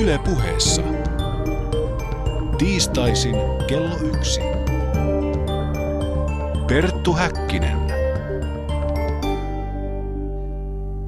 [0.00, 0.82] Yle puheessa.
[2.58, 3.34] Tiistaisin
[3.66, 4.40] kello yksi.
[6.68, 7.78] Perttu Häkkinen.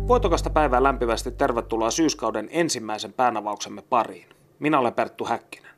[0.08, 4.26] Voitokasta päivää lämpimästi tervetuloa syyskauden ensimmäisen päänavauksemme pariin.
[4.58, 5.69] Minä olen Perttu Häkkinen.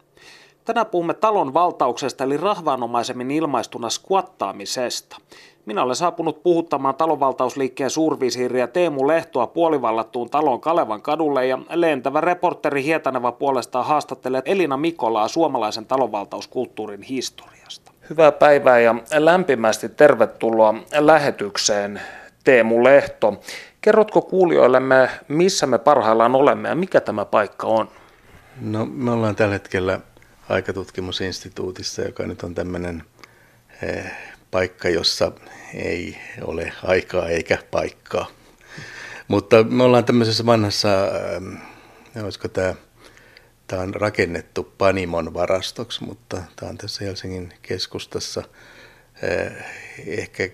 [0.64, 5.16] Tänään puhumme talon valtauksesta eli rahvaanomaisemmin ilmaistuna skuattaamisesta.
[5.66, 12.84] Minä olen saapunut puhuttamaan talonvaltausliikkeen suurvisiiriä Teemu Lehtoa puolivallattuun talon Kalevan kadulle ja lentävä reporteri
[12.84, 17.92] Hietaneva puolestaan haastattelee Elina Mikolaa suomalaisen talonvaltauskulttuurin historiasta.
[18.10, 22.00] Hyvää päivää ja lämpimästi tervetuloa lähetykseen
[22.44, 23.34] Teemu Lehto.
[23.80, 27.88] Kerrotko kuulijoillemme, missä me parhaillaan olemme ja mikä tämä paikka on?
[28.60, 30.00] No me ollaan tällä hetkellä
[30.48, 33.02] aikatutkimusinstituutissa, joka nyt on tämmöinen
[33.82, 34.12] eh,
[34.50, 35.32] paikka, jossa
[35.74, 38.30] ei ole aikaa eikä paikkaa.
[39.28, 40.88] Mutta me ollaan tämmöisessä vanhassa,
[42.16, 42.74] äh, olisiko tämä,
[43.66, 48.42] tämä on rakennettu Panimon varastoksi, mutta tämä on tässä Helsingin keskustassa
[49.24, 49.64] äh,
[50.06, 50.48] ehkä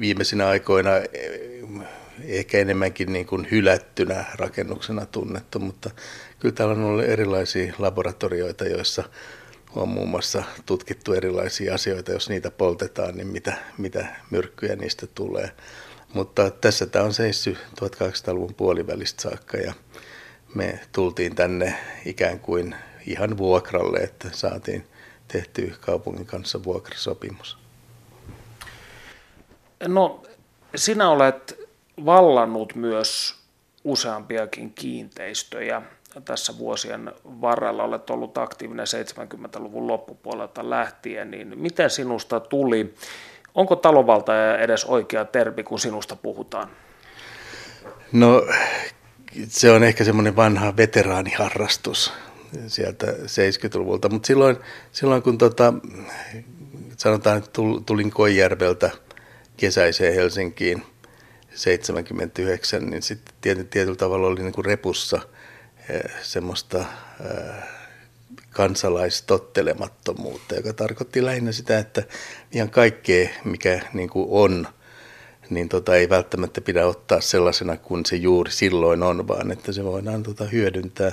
[0.00, 1.86] viimeisinä aikoina äh,
[2.24, 5.90] ehkä enemmänkin niin kuin hylättynä rakennuksena tunnettu, mutta
[6.38, 9.04] kyllä täällä on ollut erilaisia laboratorioita, joissa
[9.76, 15.50] on muun muassa tutkittu erilaisia asioita, jos niitä poltetaan, niin mitä, mitä myrkkyjä niistä tulee.
[16.14, 19.74] Mutta tässä tämä on seissyt 1800-luvun puolivälistä saakka ja
[20.54, 21.74] me tultiin tänne
[22.04, 22.74] ikään kuin
[23.06, 24.86] ihan vuokralle, että saatiin
[25.28, 27.58] tehty kaupungin kanssa vuokrasopimus.
[29.88, 30.22] No,
[30.74, 31.58] sinä olet
[32.04, 33.34] vallannut myös
[33.84, 35.82] useampiakin kiinteistöjä
[36.20, 42.94] tässä vuosien varrella olet ollut aktiivinen 70-luvun loppupuolelta lähtien, niin miten sinusta tuli,
[43.54, 46.68] onko talonvaltaja edes oikea termi, kun sinusta puhutaan?
[48.12, 48.42] No
[49.48, 52.12] se on ehkä semmoinen vanha veteraaniharrastus
[52.66, 54.56] sieltä 70-luvulta, mutta silloin,
[54.92, 55.74] silloin kun tota,
[56.96, 57.50] sanotaan, että
[57.86, 58.90] tulin Koijärveltä
[59.56, 60.82] kesäiseen Helsinkiin
[61.54, 65.20] 79, niin sitten tietyllä tavalla oli niin kuin repussa–
[66.22, 66.84] semmoista
[68.50, 72.02] kansalaistottelemattomuutta, joka tarkoitti lähinnä sitä, että
[72.52, 74.66] ihan kaikkea, mikä niin kuin on,
[75.50, 79.84] niin tota, ei välttämättä pidä ottaa sellaisena kuin se juuri silloin on, vaan että se
[79.84, 81.12] voidaan tota, hyödyntää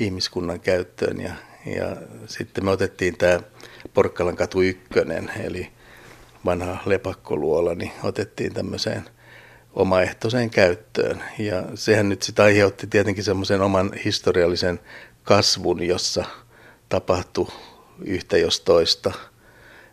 [0.00, 1.20] ihmiskunnan käyttöön.
[1.20, 1.32] Ja,
[1.66, 1.96] ja
[2.26, 3.40] sitten me otettiin tämä
[3.94, 5.68] Porkkalan katu ykkönen, eli
[6.44, 9.04] vanha lepakkoluola, niin otettiin tämmöiseen–
[9.72, 11.22] omaehtoiseen käyttöön.
[11.38, 14.80] Ja sehän nyt sitten aiheutti tietenkin semmoisen oman historiallisen
[15.22, 16.24] kasvun, jossa
[16.88, 17.48] tapahtui
[18.04, 19.12] yhtä jos toista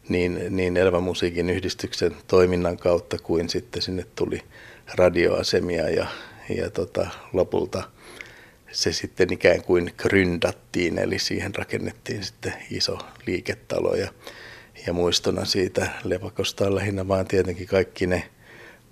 [0.09, 4.41] niin, niin Elva-musiikin yhdistyksen toiminnan kautta kuin sitten sinne tuli
[4.95, 6.07] radioasemia ja,
[6.49, 7.83] ja tota, lopulta
[8.71, 14.11] se sitten ikään kuin gryndattiin, eli siihen rakennettiin sitten iso liiketalo ja,
[14.87, 18.29] ja muistona siitä lepakosta on lähinnä vaan tietenkin kaikki ne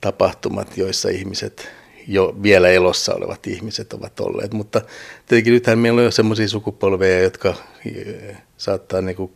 [0.03, 1.69] tapahtumat, joissa ihmiset,
[2.07, 4.53] jo vielä elossa olevat ihmiset ovat olleet.
[4.53, 4.81] Mutta
[5.27, 7.53] tietenkin nythän meillä on jo sellaisia sukupolveja, jotka
[7.85, 9.31] eh, saattaa niin kuin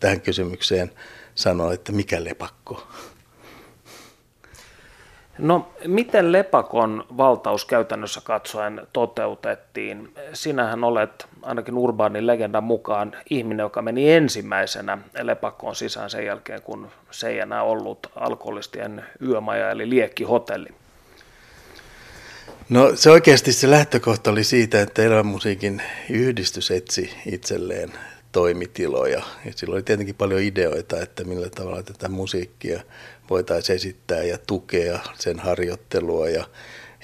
[0.00, 0.90] tähän kysymykseen
[1.34, 2.86] sanoa, että mikä lepakko.
[5.38, 10.14] No, miten lepakon valtaus käytännössä katsoen toteutettiin?
[10.32, 16.88] Sinähän olet ainakin urbaanin legendan mukaan ihminen, joka meni ensimmäisenä lepakkoon sisään sen jälkeen, kun
[17.10, 20.68] se ei enää ollut alkoholistien yömaja eli liekkihotelli.
[22.68, 27.92] No se oikeasti se lähtökohta oli siitä, että elämänmusiikin yhdistys etsi itselleen
[28.32, 29.22] toimitiloja.
[29.44, 32.80] Ja sillä oli tietenkin paljon ideoita, että millä tavalla tätä musiikkia
[33.30, 36.44] voitaisiin esittää ja tukea sen harjoittelua ja,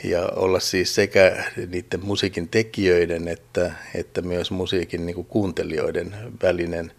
[0.04, 6.92] ja olla siis sekä niiden musiikin tekijöiden että, että myös musiikin niin kuin kuuntelijoiden välinen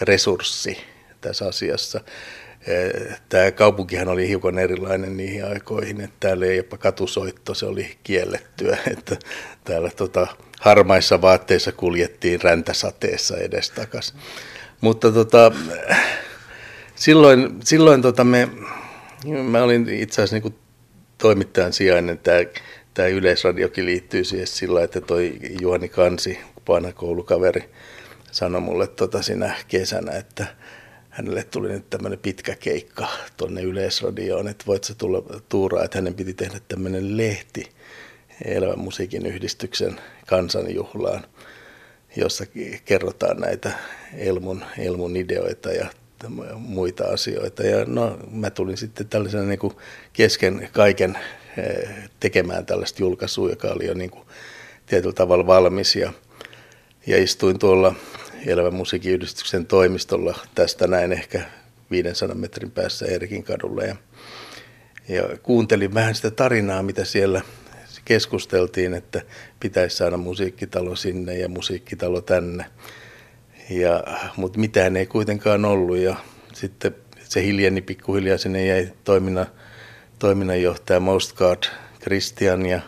[0.00, 0.78] resurssi
[1.20, 2.00] tässä asiassa.
[3.28, 8.78] Tämä kaupunkihan oli hiukan erilainen niihin aikoihin, että täällä ei jopa katusoitto, se oli kiellettyä,
[8.96, 9.16] että
[9.64, 10.26] täällä tota,
[10.60, 14.14] harmaissa vaatteissa kuljettiin räntäsateessa edestakas.
[14.80, 15.52] Mutta tota,
[17.00, 18.48] silloin, silloin tota me,
[19.42, 20.58] mä olin itse asiassa niin
[21.18, 22.38] toimittajan sijainen, tämä,
[22.94, 26.38] tämä Yleisradiokin liittyy siihen sillä että toi Juhani Kansi,
[26.68, 27.70] vanha koulukaveri,
[28.30, 30.46] sanoi mulle tota siinä kesänä, että
[31.10, 36.14] hänelle tuli nyt tämmöinen pitkä keikka tuonne Yleisradioon, että voit sä tulla tuuraa, että hänen
[36.14, 37.70] piti tehdä tämmöinen lehti
[38.44, 41.26] Elävän musiikin yhdistyksen kansanjuhlaan,
[42.16, 42.44] jossa
[42.84, 43.72] kerrotaan näitä
[44.16, 45.86] Elmun, Elmun ideoita ja
[46.54, 47.62] muita asioita.
[47.62, 49.74] Ja no, mä tulin sitten tällaisena niin kuin
[50.12, 51.18] kesken kaiken
[52.20, 54.24] tekemään tällaista julkaisua, joka oli jo niin kuin
[54.86, 55.96] tietyllä tavalla valmis.
[55.96, 56.12] Ja,
[57.06, 57.94] ja istuin tuolla
[58.46, 61.42] Elävän musiikkiyhdistyksen toimistolla tästä näin ehkä
[61.90, 63.96] 500 metrin päässä Erikin kadulla ja,
[65.08, 67.40] ja kuuntelin vähän sitä tarinaa, mitä siellä
[68.04, 69.22] keskusteltiin, että
[69.60, 72.64] pitäisi saada musiikkitalo sinne ja musiikkitalo tänne.
[73.70, 74.04] Ja,
[74.36, 76.16] mutta mitään ei kuitenkaan ollut ja
[76.54, 76.94] sitten
[77.24, 79.46] se hiljeni pikkuhiljaa sinne jäi toiminnan,
[80.18, 81.62] toiminnanjohtaja Mostgard
[82.02, 82.80] Christian ja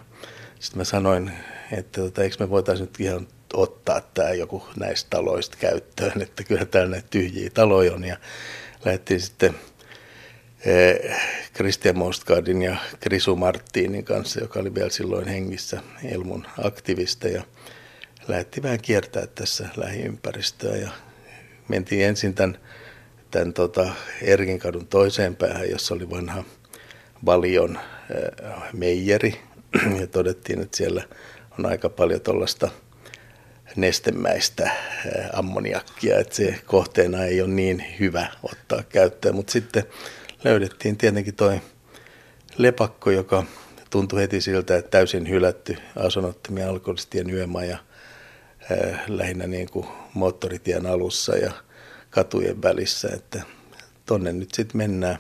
[0.59, 1.33] sitten mä sanoin,
[1.73, 6.65] että tota, eikö me voitaisiin nyt ihan ottaa tämä joku näistä taloista käyttöön, että kyllä
[6.65, 8.05] täällä näitä tyhjiä taloja on.
[8.05, 8.17] Ja
[8.85, 9.55] lähdettiin sitten
[10.65, 11.17] eh,
[11.55, 17.29] Christian Mostgardin ja Krisu Martinin kanssa, joka oli vielä silloin hengissä Elmun aktivista.
[17.29, 17.43] Ja
[18.29, 20.91] lähti vähän kiertää tässä lähiympäristöä ja
[21.69, 22.59] mentiin ensin tämän,
[23.31, 26.45] tämän tota Erkinkadun toiseen päähän, jossa oli vanha
[27.27, 29.41] Valion äh, meijeri.
[30.01, 31.03] Ja todettiin, että siellä
[31.59, 32.71] on aika paljon tuollaista
[33.77, 34.75] nestemäistä äh,
[35.33, 39.85] ammoniakkia, että se kohteena ei ole niin hyvä ottaa käyttöön, mutta sitten
[40.45, 41.61] löydettiin tietenkin toi
[42.57, 43.45] lepakko, joka
[43.91, 47.79] tuntui heti siltä, että täysin hylätty asunnottomia alkoholistien yömaja
[49.09, 51.53] lähinnä niin kuin moottoritien alussa ja
[52.11, 53.43] katujen välissä, että
[54.07, 55.19] tonne nyt sitten mennään.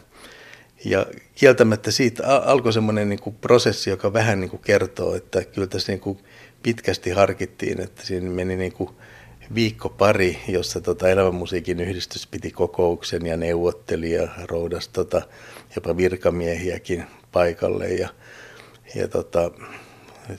[0.85, 5.67] Ja kieltämättä siitä alkoi semmoinen niin kuin prosessi, joka vähän niin kuin kertoo, että kyllä
[5.67, 6.19] tässä niin kuin
[6.63, 8.91] pitkästi harkittiin, että siinä meni niin kuin
[9.55, 15.23] viikko pari, jossa tota elämänmusiikin yhdistys piti kokouksen ja neuvotteli ja roudas tota,
[15.77, 18.09] jopa virkamiehiäkin paikalle ja,
[18.95, 19.51] ja tota,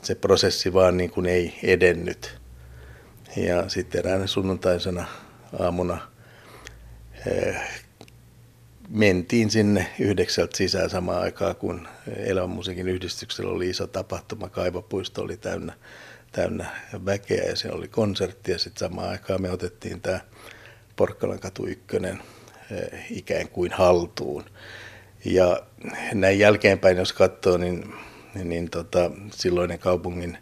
[0.01, 2.42] se prosessi vaan niin kuin ei edennyt.
[3.35, 5.05] Ja sitten eräänä sunnuntaisena
[5.59, 6.07] aamuna
[7.27, 7.55] eh,
[8.89, 11.87] mentiin sinne yhdeksältä sisään samaan aikaan, kun
[12.17, 14.49] elämänmusiikin yhdistyksellä oli iso tapahtuma.
[14.49, 15.73] Kaivopuisto oli täynnä,
[16.31, 16.69] täynnä
[17.05, 20.19] väkeä ja se oli konsertti ja sitten samaan aikaan me otettiin tämä
[20.95, 22.21] Porkkalan katu ykkönen
[22.71, 24.45] eh, ikään kuin haltuun.
[25.25, 25.63] Ja
[26.13, 27.93] näin jälkeenpäin, jos katsoo, niin,
[28.43, 30.37] niin tota, silloinen kaupungin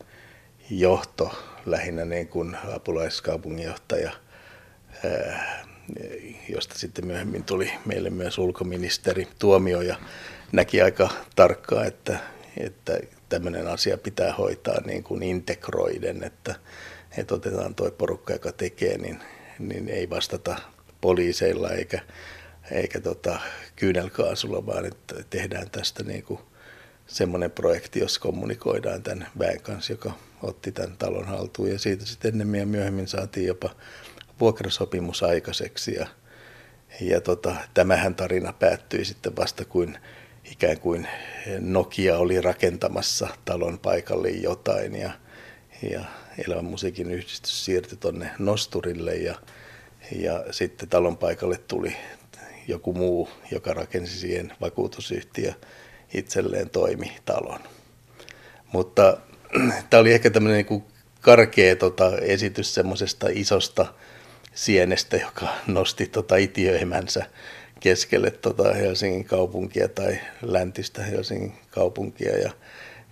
[0.69, 4.11] johto, lähinnä niin kuin apulaiskaupunginjohtaja,
[6.49, 9.95] josta sitten myöhemmin tuli meille myös ulkoministeri Tuomio ja
[10.51, 12.19] näki aika tarkkaan, että,
[12.57, 12.99] että
[13.29, 16.55] tämmöinen asia pitää hoitaa niin kuin integroiden, että,
[17.17, 19.19] että otetaan tuo porukka, joka tekee, niin,
[19.59, 20.55] niin ei vastata
[21.01, 22.01] poliiseilla eikä,
[22.71, 23.39] eikä tota,
[23.75, 26.39] kyynelkaasulla, vaan että tehdään tästä niin kuin
[27.07, 30.11] semmoinen projekti, jossa kommunikoidaan tämän väen kanssa, joka
[30.43, 31.69] otti tämän talon haltuun.
[31.69, 33.69] Ja siitä sitten ennemmin ja myöhemmin saatiin jopa
[34.39, 36.07] vuokrasopimus aikaiseksi ja,
[37.01, 39.97] ja tota, tämähän tarina päättyi sitten vasta kuin
[40.51, 41.07] ikään kuin
[41.59, 45.11] Nokia oli rakentamassa talon paikalle jotain ja,
[45.91, 46.05] ja
[46.47, 49.35] Elävän musiikin yhdistys siirtyi tuonne Nosturille ja,
[50.15, 51.95] ja sitten talon paikalle tuli
[52.67, 55.53] joku muu, joka rakensi siihen vakuutusyhtiö
[56.13, 57.59] itselleen toimi talon.
[58.73, 59.17] Mutta
[59.89, 60.83] tämä oli ehkä tämmöinen niin
[61.21, 63.93] karkea tota, esitys semmoisesta isosta
[64.53, 67.25] sienestä, joka nosti tota itiöimänsä
[67.79, 72.37] keskelle tota Helsingin kaupunkia tai läntistä Helsingin kaupunkia.
[72.37, 72.51] Ja,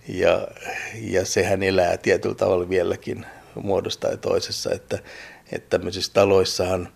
[0.08, 0.48] ja,
[0.94, 4.98] ja sehän elää tietyllä tavalla vieläkin muodosta ja toisessa, että,
[5.52, 6.88] että tämmöisissä taloissahan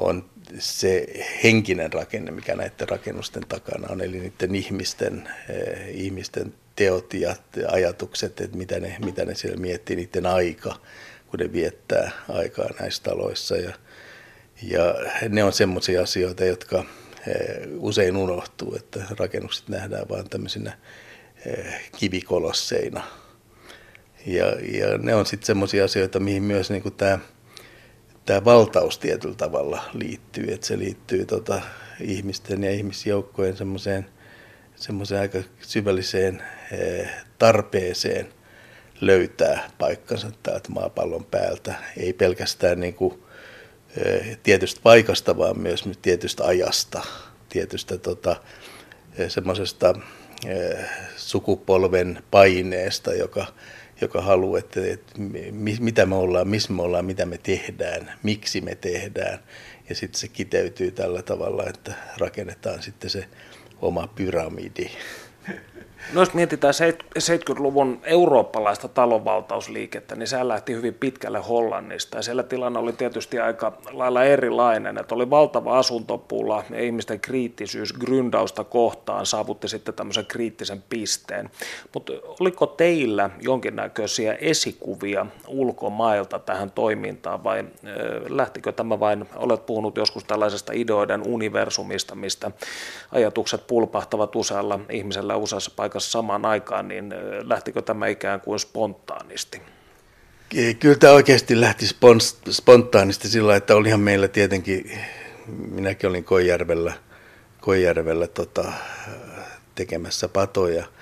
[0.00, 1.06] on se
[1.44, 7.36] henkinen rakenne, mikä näiden rakennusten takana on, eli niiden ihmisten, eh, ihmisten teot ja
[7.68, 10.76] ajatukset, että mitä ne, mitä ne siellä miettii, niiden aika,
[11.26, 13.56] kun ne viettää aikaa näissä taloissa.
[13.56, 13.72] Ja,
[14.62, 14.94] ja
[15.28, 16.84] ne on semmoisia asioita, jotka
[17.26, 20.78] eh, usein unohtuu, että rakennukset nähdään vain tämmöisinä
[21.46, 23.04] eh, kivikolosseina.
[24.26, 24.46] Ja,
[24.78, 27.18] ja ne on sitten semmoisia asioita, mihin myös niin tämä
[28.26, 31.62] tämä valtaus tietyllä tavalla liittyy, että se liittyy tota,
[32.00, 34.06] ihmisten ja ihmisjoukkojen semmoiseen
[34.76, 36.42] semmoiseen aika syvälliseen
[36.72, 38.28] eh, tarpeeseen
[39.00, 41.74] löytää paikkansa täältä maapallon päältä.
[41.96, 43.22] Ei pelkästään niin kuin,
[43.96, 47.02] eh, tietystä paikasta, vaan myös tietystä ajasta,
[47.48, 48.36] tietystä tota,
[49.18, 49.94] eh, semmoisesta
[51.16, 53.46] sukupolven paineesta, joka,
[54.00, 55.12] joka haluaa, että, että
[55.78, 59.38] mitä me ollaan, missä me ollaan, mitä me tehdään, miksi me tehdään.
[59.88, 63.28] Ja sitten se kiteytyy tällä tavalla, että rakennetaan sitten se
[63.80, 64.90] oma pyramidi.
[66.12, 66.74] No jos mietitään
[67.18, 72.16] 70-luvun eurooppalaista talonvaltausliikettä, niin se lähti hyvin pitkälle Hollannista.
[72.16, 77.92] Ja siellä tilanne oli tietysti aika lailla erilainen, että oli valtava asuntopula ja ihmisten kriittisyys
[77.92, 81.50] gryndausta kohtaan saavutti sitten tämmöisen kriittisen pisteen.
[81.94, 87.64] Mutta oliko teillä jonkinnäköisiä esikuvia ulkomailta tähän toimintaan vai
[88.28, 92.50] lähtikö tämä vain, olet puhunut joskus tällaisesta ideoiden universumista, mistä
[93.12, 99.62] ajatukset pulpahtavat usealla ihmisellä useassa paikassa samaan aikaan, niin lähtikö tämä ikään kuin spontaanisti?
[100.80, 101.86] Kyllä tämä oikeasti lähti
[102.50, 104.98] spontaanisti sillä, että olihan meillä tietenkin,
[105.70, 106.92] minäkin olin Koijärvellä,
[107.60, 108.72] Koijärvellä tota,
[109.74, 110.86] tekemässä patoja–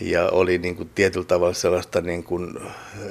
[0.00, 2.58] ja oli niin kuin tietyllä tavalla sellaista niin kuin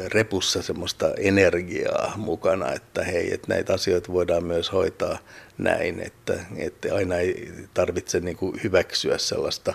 [0.07, 5.17] repussa semmoista energiaa mukana, että hei, että näitä asioita voidaan myös hoitaa
[5.57, 9.73] näin, että, että aina ei tarvitse niin kuin hyväksyä sellaista,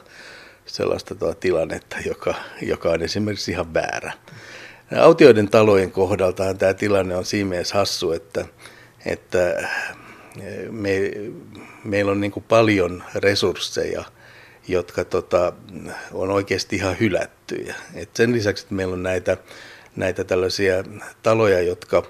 [0.67, 4.13] sellaista tuota tilannetta, joka, joka on esimerkiksi ihan väärä.
[5.01, 8.45] Autioiden talojen kohdaltaan tämä tilanne on siinä mielessä hassu, että,
[9.07, 9.69] että
[10.71, 10.91] me,
[11.85, 14.05] meillä on niin paljon resursseja–
[14.69, 15.53] jotka tota,
[16.13, 17.75] on oikeasti ihan hylättyjä.
[17.95, 19.37] Et sen lisäksi, että meillä on näitä,
[19.97, 20.85] näitä tällaisia
[21.23, 22.03] taloja, jotka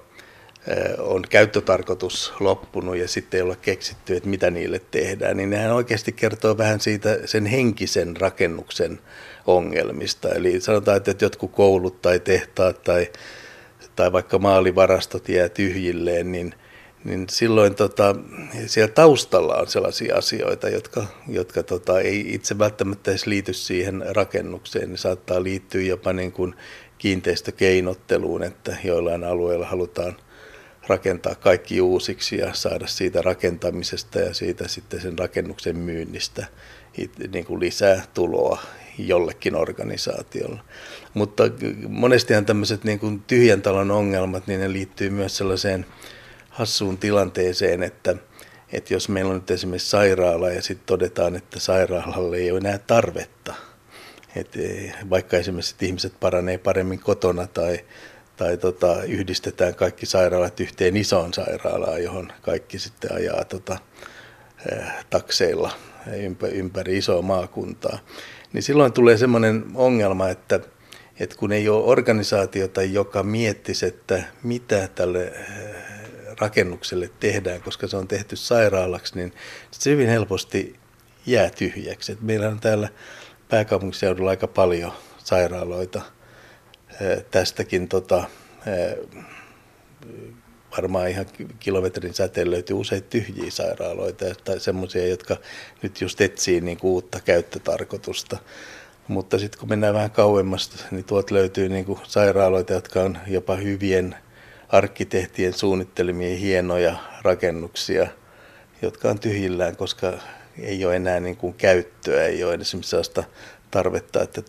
[0.99, 6.13] on käyttötarkoitus loppunut ja sitten ei olla keksitty, että mitä niille tehdään, niin nehän oikeasti
[6.13, 9.01] kertoo vähän siitä sen henkisen rakennuksen
[9.47, 10.29] ongelmista.
[10.29, 13.11] Eli sanotaan, että jotkut koulut tai tehtaat tai,
[13.97, 16.55] tai vaikka maalivarastot jää tyhjilleen, niin
[17.05, 18.17] niin silloin tota,
[18.67, 24.91] siellä taustalla on sellaisia asioita, jotka, jotka tota, ei itse välttämättä edes liity siihen rakennukseen.
[24.91, 26.55] Ne saattaa liittyä jopa niin kuin
[26.99, 30.17] kiinteistökeinotteluun, että joillain alueilla halutaan
[30.87, 36.47] rakentaa kaikki uusiksi ja saada siitä rakentamisesta ja siitä sitten sen rakennuksen myynnistä
[37.33, 38.63] niin kuin lisää tuloa
[38.99, 40.61] jollekin organisaatiolle.
[41.15, 41.43] Mutta
[41.89, 45.87] monestihan tämmöiset niin kuin tyhjän talon ongelmat, niin ne liittyy myös sellaiseen–
[46.53, 48.17] hassuun tilanteeseen, että,
[48.73, 52.79] että jos meillä on nyt esimerkiksi sairaala ja sitten todetaan, että sairaalalle ei ole enää
[52.79, 53.55] tarvetta,
[54.37, 54.59] että
[55.11, 57.85] vaikka esimerkiksi ihmiset paranee paremmin kotona tai,
[58.37, 63.79] tai tota, yhdistetään kaikki sairaalat yhteen isoon sairaalaan, johon kaikki sitten ajaa tota,
[65.11, 65.71] takseilla
[66.53, 67.99] ympäri, isoa maakuntaa,
[68.53, 70.61] niin silloin tulee semmoinen ongelma, että,
[71.21, 75.33] että kun ei ole organisaatiota, joka miettisi, että mitä tälle
[76.41, 79.33] rakennukselle tehdään, koska se on tehty sairaalaksi, niin
[79.71, 80.77] se hyvin helposti
[81.27, 82.13] jää tyhjäksi.
[82.13, 82.89] Et meillä on täällä
[83.49, 86.03] pääkaupunkiseudulla aika paljon sairaaloita.
[87.31, 88.25] Tästäkin tota,
[90.77, 91.27] varmaan ihan
[91.59, 95.37] kilometrin säteen löytyy usein tyhjiä sairaaloita tai semmoisia, jotka
[95.83, 98.39] nyt just etsii niin kuin uutta käyttötarkoitusta.
[99.09, 103.57] Mutta sitten kun mennään vähän kauemmasta, niin tuot löytyy niin kuin sairaaloita, jotka on jopa
[103.57, 104.17] hyvien
[104.69, 108.07] arkkitehtien suunnittelemia hienoja rakennuksia,
[108.83, 110.13] jotka on tyhjillään, koska
[110.59, 113.25] ei ole enää niin kuin käyttöä, ei ole esimerkiksi sellaista
[113.73, 114.43] tarvetta, että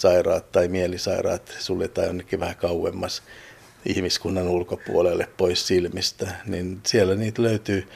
[0.00, 3.22] sairaat tai mielisairaat suljetaan jonnekin vähän kauemmas
[3.84, 7.88] ihmiskunnan ulkopuolelle pois silmistä, niin siellä niitä löytyy,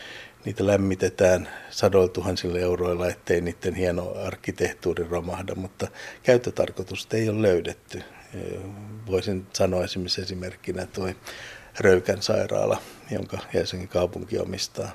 [0.44, 5.88] niitä lämmitetään sadoilla tuhansilla euroilla, ettei niiden hieno arkkitehtuuri romahda, mutta
[6.22, 8.02] käyttötarkoitusta ei ole löydetty
[9.06, 11.08] voisin sanoa esimerkiksi esimerkkinä tuo
[11.80, 14.92] Röykän sairaala, jonka Helsingin kaupunki omistaa.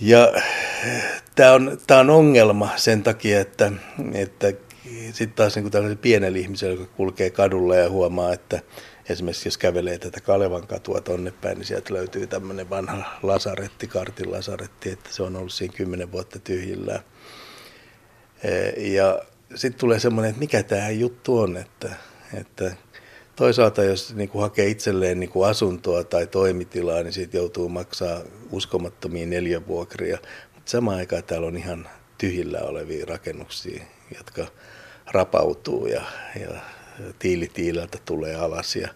[0.00, 0.32] Ja
[1.34, 3.72] tämä on, tämä on ongelma sen takia, että,
[4.14, 4.52] että
[5.12, 8.60] sitten taas niin tällaisella pienellä ihmisellä, joka kulkee kadulla ja huomaa, että
[9.08, 14.32] esimerkiksi jos kävelee tätä Kalevan katua tonne päin, niin sieltä löytyy tämmöinen vanha lasaretti, kartin
[14.32, 17.00] lasaretti, että se on ollut siinä kymmenen vuotta tyhjillään.
[18.76, 19.22] Ja
[19.54, 21.96] sitten tulee semmoinen, että mikä tämä juttu on, että,
[22.34, 22.76] että
[23.36, 28.20] toisaalta jos niin kuin hakee itselleen niin kuin asuntoa tai toimitilaa, niin siitä joutuu maksaa
[28.50, 30.18] uskomattomia neliövuokria,
[30.54, 31.88] mutta samaan aikaan täällä on ihan
[32.18, 33.82] tyhjillä olevia rakennuksia,
[34.18, 34.46] jotka
[35.12, 36.02] rapautuu ja,
[36.40, 36.60] ja
[37.18, 38.76] tiili tiilältä tulee alas.
[38.76, 38.88] Ja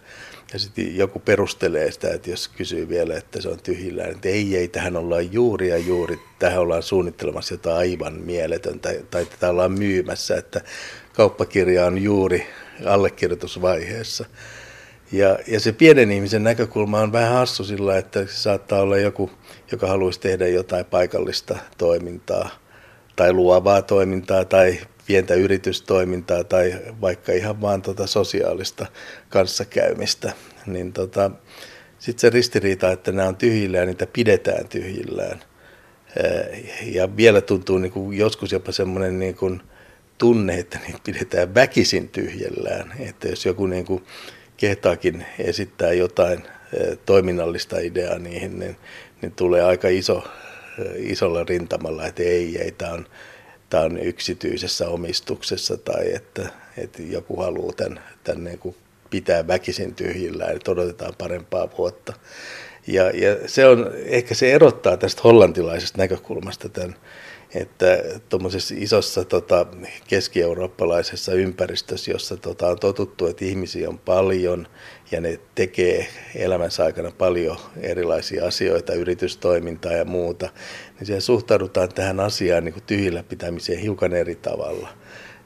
[0.53, 4.57] ja sitten joku perustelee sitä, että jos kysyy vielä, että se on tyhjillään, että ei,
[4.57, 9.71] ei, tähän ollaan juuri ja juuri, tähän ollaan suunnittelemassa jotain aivan mieletöntä, tai tätä ollaan
[9.71, 10.61] myymässä, että
[11.13, 12.47] kauppakirja on juuri
[12.85, 14.25] allekirjoitusvaiheessa.
[15.11, 19.31] Ja, ja se pienen ihmisen näkökulma on vähän hassu sillä, että se saattaa olla joku,
[19.71, 22.49] joka haluaisi tehdä jotain paikallista toimintaa
[23.15, 28.85] tai luovaa toimintaa tai pientä yritystoimintaa tai vaikka ihan vaan tota sosiaalista
[29.29, 30.33] kanssakäymistä,
[30.65, 31.31] niin tota,
[31.99, 35.39] sitten se ristiriita, että nämä on tyhjillään niitä pidetään tyhjillään.
[36.83, 39.61] Ja vielä tuntuu niin kuin joskus jopa semmoinen niin kuin
[40.21, 42.93] tunne, että niitä pidetään väkisin tyhjellään.
[42.99, 44.03] Että jos joku niin kuin
[44.57, 46.43] kehtaakin esittää jotain
[47.05, 48.77] toiminnallista ideaa niihin, niin,
[49.21, 50.23] niin tulee aika iso,
[50.95, 53.07] isolla rintamalla, että ei, ei, tämä on,
[53.69, 58.75] tämä on yksityisessä omistuksessa tai että, että joku haluaa tämän, tämän niin kuin
[59.09, 62.13] pitää väkisin tyhjillään, että odotetaan parempaa vuotta.
[62.87, 66.95] Ja, ja se on, ehkä se erottaa tästä hollantilaisesta näkökulmasta tämän,
[67.55, 69.65] että tuommoisessa isossa tota,
[70.07, 74.67] keski-eurooppalaisessa ympäristössä, jossa tota, on totuttu, että ihmisiä on paljon
[75.11, 80.49] ja ne tekee elämänsä aikana paljon erilaisia asioita, yritystoimintaa ja muuta,
[80.99, 84.89] niin siellä suhtaudutaan tähän asiaan niin kuin tyhjillä pitämiseen hiukan eri tavalla.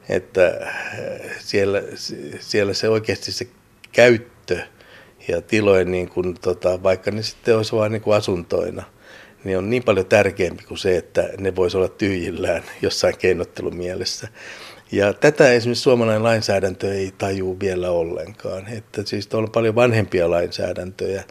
[0.08, 0.72] Että
[1.38, 1.82] siellä,
[2.40, 3.46] siellä se oikeasti se
[3.92, 4.58] käyttö
[5.28, 8.82] ja tilojen, niin kuin, tota, vaikka ne sitten olisi vain niin asuntoina,
[9.46, 14.28] niin on niin paljon tärkeämpi kuin se, että ne voisi olla tyhjillään jossain keinottelumielessä.
[14.92, 18.68] Ja tätä esimerkiksi suomalainen lainsäädäntö ei tajuu vielä ollenkaan.
[18.68, 21.24] Että siis on paljon vanhempia lainsäädäntöjä,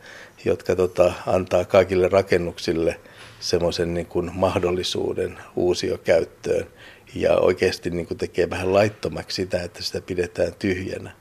[0.46, 3.00] jotka tota, antaa kaikille rakennuksille
[3.40, 6.68] semmoisen niin mahdollisuuden uusiokäyttöön
[7.16, 11.12] ja oikeasti niin kuin tekee vähän laittomaksi sitä, että sitä pidetään tyhjänä.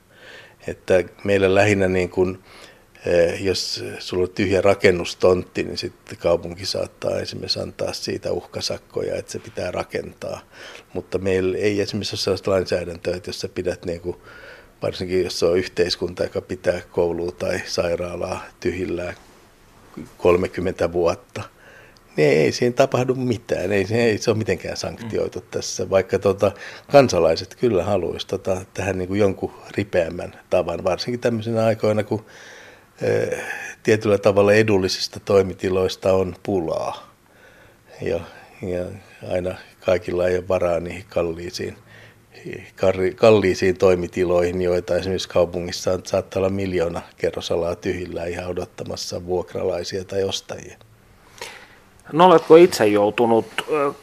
[0.67, 2.39] Että meillä lähinnä niin kuin,
[3.39, 9.39] jos sulla on tyhjä rakennustontti, niin sitten kaupunki saattaa esimerkiksi antaa siitä uhkasakkoja, että se
[9.39, 10.39] pitää rakentaa.
[10.93, 14.17] Mutta meillä ei esimerkiksi ole sellaista lainsäädäntöä, että jos sä pidät niin kuin,
[14.81, 19.15] varsinkin jos on yhteiskunta, joka pitää koulua tai sairaalaa tyhjillään
[20.17, 21.43] 30 vuotta–
[22.15, 25.45] niin ei siinä tapahdu mitään, ei, ei se ole mitenkään sanktioitu mm.
[25.51, 26.51] tässä, vaikka tota,
[26.91, 32.25] kansalaiset kyllä haluaisivat tota, tähän niin kuin jonkun ripeämmän tavan, varsinkin tämmöisenä aikoina, kun
[33.83, 37.07] tietyllä tavalla edullisista toimitiloista on pulaa
[38.01, 38.19] ja,
[38.61, 38.85] ja
[39.31, 41.77] aina kaikilla ei ole varaa niihin kalliisiin,
[43.15, 50.23] kalliisiin toimitiloihin, joita esimerkiksi kaupungissa on, saattaa olla miljoona kerrosalaa tyhjillä ihan odottamassa vuokralaisia tai
[50.23, 50.77] ostajia.
[52.13, 53.45] No oletko itse joutunut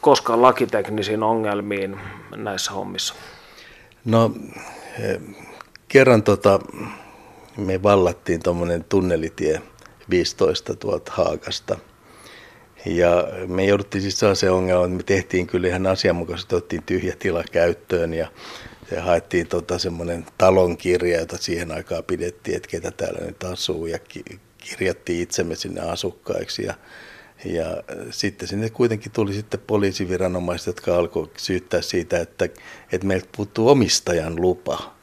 [0.01, 1.99] koskaan lakiteknisiin ongelmiin
[2.35, 3.15] näissä hommissa?
[4.05, 4.31] No
[5.87, 6.59] kerran tota,
[7.57, 9.61] me vallattiin tuommoinen tunnelitie
[10.09, 11.77] 15 tuolta Haakasta.
[12.85, 17.43] Ja me jouduttiin siis sellaiseen ongelmaan, että me tehtiin kyllä ihan asianmukaisesti, otettiin tyhjä tila
[17.51, 18.27] käyttöön ja,
[18.91, 23.99] ja haettiin tota semmoinen talonkirja, jota siihen aikaan pidettiin, että ketä täällä nyt asuu ja
[24.57, 26.65] kirjattiin itsemme sinne asukkaiksi.
[26.65, 26.73] Ja
[27.45, 32.45] ja sitten sinne kuitenkin tuli sitten poliisiviranomaiset, jotka alkoi syyttää siitä, että,
[32.91, 34.93] että meiltä puuttuu omistajan lupa.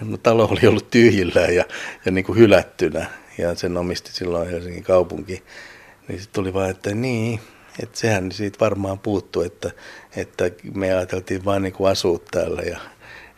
[0.00, 1.64] No, talo oli ollut tyhjillään ja,
[2.04, 3.06] ja niin kuin hylättynä
[3.38, 5.42] ja sen omisti silloin Helsingin kaupunki.
[6.08, 7.40] Niin sitten tuli vaan, että niin,
[7.82, 9.70] että sehän siitä varmaan puuttuu, että,
[10.16, 12.78] että me ajateltiin vain niin kuin asua täällä ja,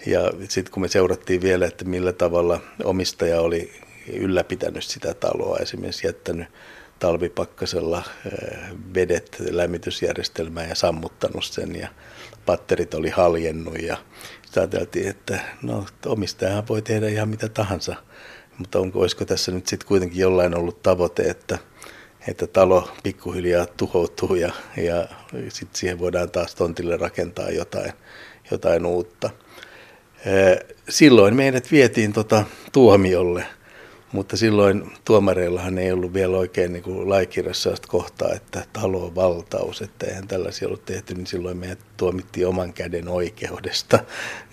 [0.07, 3.73] ja sitten kun me seurattiin vielä, että millä tavalla omistaja oli
[4.12, 6.49] ylläpitänyt sitä taloa, esimerkiksi jättänyt
[6.99, 8.59] talvipakkasella eh,
[8.94, 11.88] vedet lämmitysjärjestelmään ja sammuttanut sen ja
[12.47, 13.97] patterit oli haljennut ja
[14.49, 17.97] sitten ajateltiin, että no omistajahan voi tehdä ihan mitä tahansa,
[18.59, 21.59] mutta onko, olisiko tässä nyt sitten kuitenkin jollain ollut tavoite, että,
[22.29, 25.09] että talo pikkuhiljaa tuhoutuu ja, ja
[25.49, 27.93] sitten siihen voidaan taas tontille rakentaa jotain,
[28.51, 29.31] jotain uutta.
[30.89, 33.47] Silloin meidät vietiin tota tuomiolle–
[34.12, 40.07] mutta silloin tuomareillahan ei ollut vielä oikein niin kuin laikirjassa kohtaa, että talon valtaus, että
[40.07, 43.99] eihän tällaisia ollut tehty, niin silloin meidät tuomittiin oman käden oikeudesta.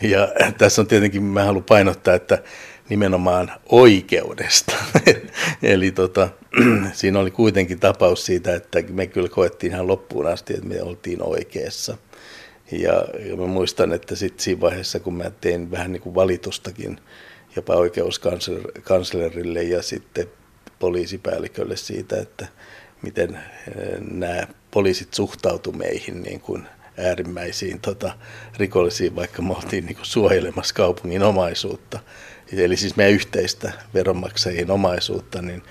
[0.02, 2.44] Ja tässä on tietenkin, mä haluan painottaa, että
[2.90, 4.76] nimenomaan oikeudesta.
[5.64, 6.30] Eli tota,
[6.94, 11.24] siinä oli kuitenkin tapaus siitä, että me kyllä koettiin ihan loppuun asti, että me oltiin
[11.24, 11.98] oikeassa.
[12.72, 17.00] Ja, ja mä muistan, että sitten siinä vaiheessa, kun mä tein vähän niin kuin valitustakin,
[17.56, 20.28] jopa oikeuskanslerille ja sitten
[20.80, 22.48] poliisipäällikölle siitä, että
[23.02, 28.14] miten eh, nämä poliisit suhtautu meihin niin kuin äärimmäisiin tota,
[28.58, 32.00] rikollisiin, vaikka me oltiin niin kuin suojelemassa kaupungin omaisuutta.
[32.58, 35.64] Eli siis meidän yhteistä veronmaksajien omaisuutta, niin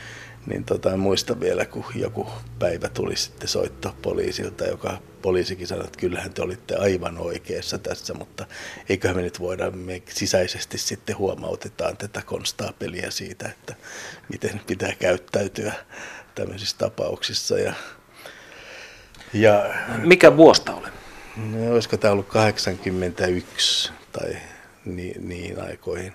[0.47, 2.27] niin tota, muista vielä, kun joku
[2.59, 8.15] päivä tuli sitten soitto poliisilta, joka poliisikin sanoi, että kyllähän te olitte aivan oikeassa tässä,
[8.15, 8.47] mutta
[8.89, 13.75] eiköhän me nyt voida, me sisäisesti sitten huomautetaan tätä konstaapelia siitä, että
[14.29, 15.73] miten pitää käyttäytyä
[16.35, 17.59] tämmöisissä tapauksissa.
[17.59, 17.75] Ja,
[19.33, 20.89] ja, Mikä vuosta oli?
[21.37, 24.37] No, olisiko tämä ollut 81 tai
[24.85, 26.13] niin, niin aikoihin.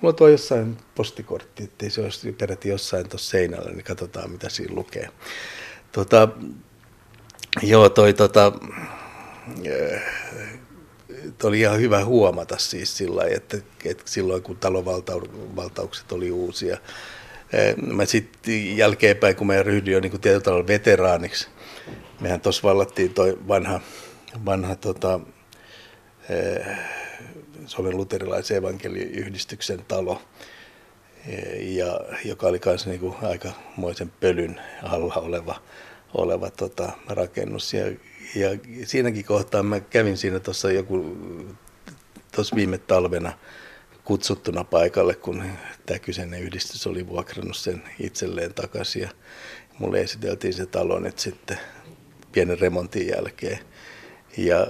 [0.00, 4.74] Mulla tuo jossain postikortti, ettei se olisi peräti jossain tuossa seinällä, niin katsotaan mitä siinä
[4.74, 5.08] lukee.
[5.92, 6.28] Tota,
[7.62, 8.52] joo, toi tota,
[11.44, 16.78] oli ihan hyvä huomata siis sillä että, että silloin kun talonvaltaukset oli uusia.
[17.92, 21.48] Mä sitten jälkeenpäin, kun mä ryhdyin jo niin tietyllä tavalla veteraaniksi,
[22.20, 23.80] mehän tuossa vallattiin toi vanha,
[24.44, 25.20] vanha tota,
[27.66, 30.22] Suomen luterilaisen evankeliyhdistyksen talo,
[31.58, 35.62] ja, joka oli myös niin aikamoisen pölyn alla oleva,
[36.14, 37.74] oleva tota, rakennus.
[37.74, 37.86] Ja,
[38.34, 41.16] ja siinäkin kohtaa mä kävin siinä tuossa joku,
[42.34, 43.32] tuossa viime talvena
[44.04, 45.44] kutsuttuna paikalle, kun
[45.86, 49.02] tämä kyseinen yhdistys oli vuokrannut sen itselleen takaisin.
[49.02, 49.08] Ja
[49.78, 51.58] mulle esiteltiin se talo nyt sitten
[52.32, 53.58] pienen remontin jälkeen.
[54.36, 54.66] Ja,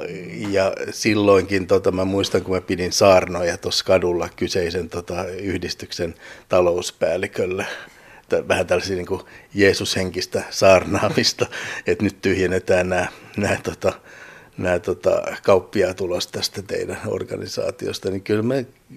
[0.50, 6.14] ja silloinkin, tota, mä muistan, kun mä pidin saarnoja tuossa kadulla kyseisen tota, yhdistyksen
[6.48, 7.66] talouspäällikölle,
[8.48, 9.20] vähän tällaisia niin
[9.54, 11.46] Jeesus-henkistä saarnaamista,
[11.86, 13.92] että nyt tyhjennetään nämä, nämä, tota,
[14.58, 18.54] nämä tota, kauppiaat ulos tästä teidän organisaatiosta, niin kyllä mä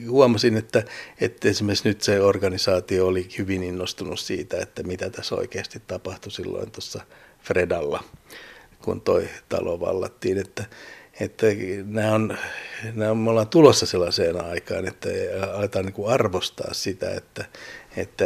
[0.09, 0.83] huomasin, että,
[1.21, 6.71] että esimerkiksi nyt se organisaatio oli hyvin innostunut siitä, että mitä tässä oikeasti tapahtui silloin
[6.71, 7.01] tuossa
[7.43, 8.03] Fredalla
[8.81, 10.65] kun toi talo vallattiin, että,
[11.19, 11.45] että
[11.85, 12.37] nämä on,
[12.93, 15.09] nämä me ollaan tulossa sellaiseen aikaan, että
[15.53, 17.45] aletaan niin kuin arvostaa sitä, että,
[17.97, 18.25] että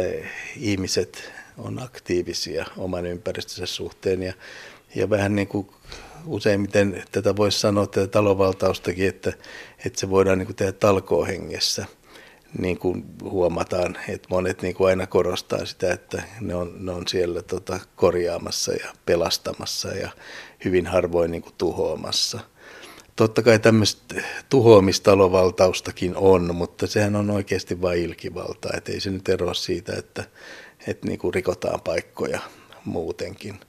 [0.56, 4.32] ihmiset on aktiivisia oman ympäristönsä suhteen ja,
[4.94, 5.68] ja vähän niin kuin
[6.26, 9.32] useimmiten tätä voisi sanoa tätä talonvaltaustakin, että,
[9.86, 11.82] että se voidaan niin kuin tehdä talkoohengessä.
[11.82, 12.03] hengessä
[12.58, 17.08] niin kuin huomataan, että monet niin kuin aina korostaa sitä, että ne on, ne on
[17.08, 20.10] siellä tota, korjaamassa ja pelastamassa ja
[20.64, 22.40] hyvin harvoin niin kuin tuhoamassa.
[23.16, 24.14] Totta kai tämmöistä
[24.48, 30.24] tuhoamistalovaltaustakin on, mutta sehän on oikeasti vain ilkivalta, että ei se nyt eroa siitä, että,
[30.86, 32.40] että niin kuin rikotaan paikkoja
[32.84, 33.60] muutenkin.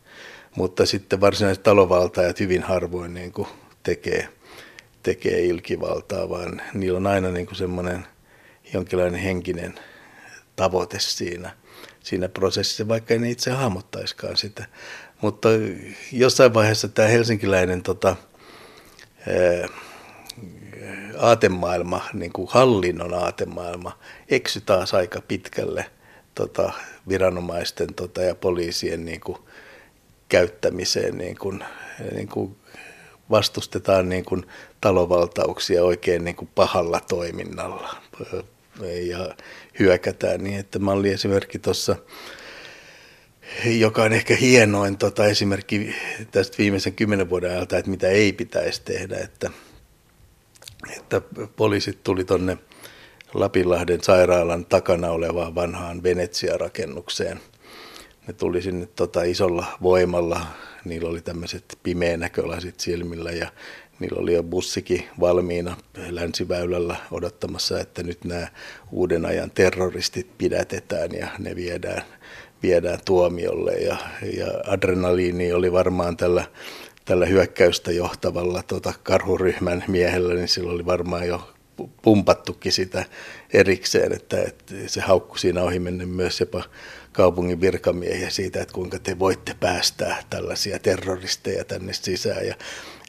[0.55, 3.47] Mutta sitten varsinaiset talovaltajat hyvin harvoin niin kuin
[3.83, 4.29] tekee,
[5.03, 8.07] tekee ilkivaltaa, vaan niillä on aina niin kuin semmoinen–
[8.73, 9.75] jonkinlainen henkinen
[10.55, 11.51] tavoite siinä,
[12.03, 14.65] siinä prosessissa, vaikka ei ne itse hahmottaisikaan sitä.
[15.21, 15.49] Mutta
[16.11, 18.15] jossain vaiheessa tämä helsinkiläinen tota,
[19.27, 19.67] ää,
[21.17, 23.99] aatemaailma, niin kuin hallinnon aatemaailma,
[24.29, 25.85] eksy taas aika pitkälle
[26.35, 26.73] tota,
[27.07, 29.37] viranomaisten tota, ja poliisien niin kuin,
[30.29, 31.17] käyttämiseen.
[31.17, 31.63] Niin kuin,
[32.11, 32.55] niin kuin
[33.29, 34.45] vastustetaan niin kuin,
[34.81, 37.95] talovaltauksia oikein niin kuin, pahalla toiminnalla,
[38.83, 39.35] ja
[39.79, 40.43] hyökätään.
[40.43, 41.95] Niin että malli esimerkki tuossa,
[43.65, 45.95] joka on ehkä hienoin tota, esimerkki
[46.31, 49.51] tästä viimeisen kymmenen vuoden ajalta, että mitä ei pitäisi tehdä, että,
[50.97, 51.21] että
[51.55, 52.57] poliisit tuli tuonne
[53.33, 57.39] Lapinlahden sairaalan takana olevaan vanhaan Venetsia-rakennukseen.
[58.27, 60.47] Ne tuli sinne tota, isolla voimalla,
[60.85, 63.51] niillä oli tämmöiset pimeä näkölasit silmillä ja
[63.99, 65.77] Niillä oli jo bussikin valmiina
[66.09, 68.47] länsiväylällä odottamassa, että nyt nämä
[68.91, 72.01] uuden ajan terroristit pidätetään ja ne viedään,
[72.63, 73.73] viedään tuomiolle.
[73.73, 73.97] Ja,
[74.37, 76.45] ja adrenaliini oli varmaan tällä,
[77.05, 81.54] tällä hyökkäystä johtavalla tota, karhuryhmän miehellä, niin sillä oli varmaan jo
[82.01, 83.05] pumpattukin sitä
[83.53, 86.63] erikseen, että, että se haukku siinä ohi mennä myös jopa
[87.11, 92.47] kaupungin virkamiehiä siitä, että kuinka te voitte päästää tällaisia terroristeja tänne sisään.
[92.47, 92.55] Ja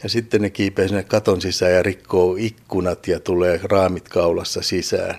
[0.03, 5.19] ja sitten ne kiipeää sinne katon sisään ja rikkoo ikkunat ja tulee raamit kaulassa sisään.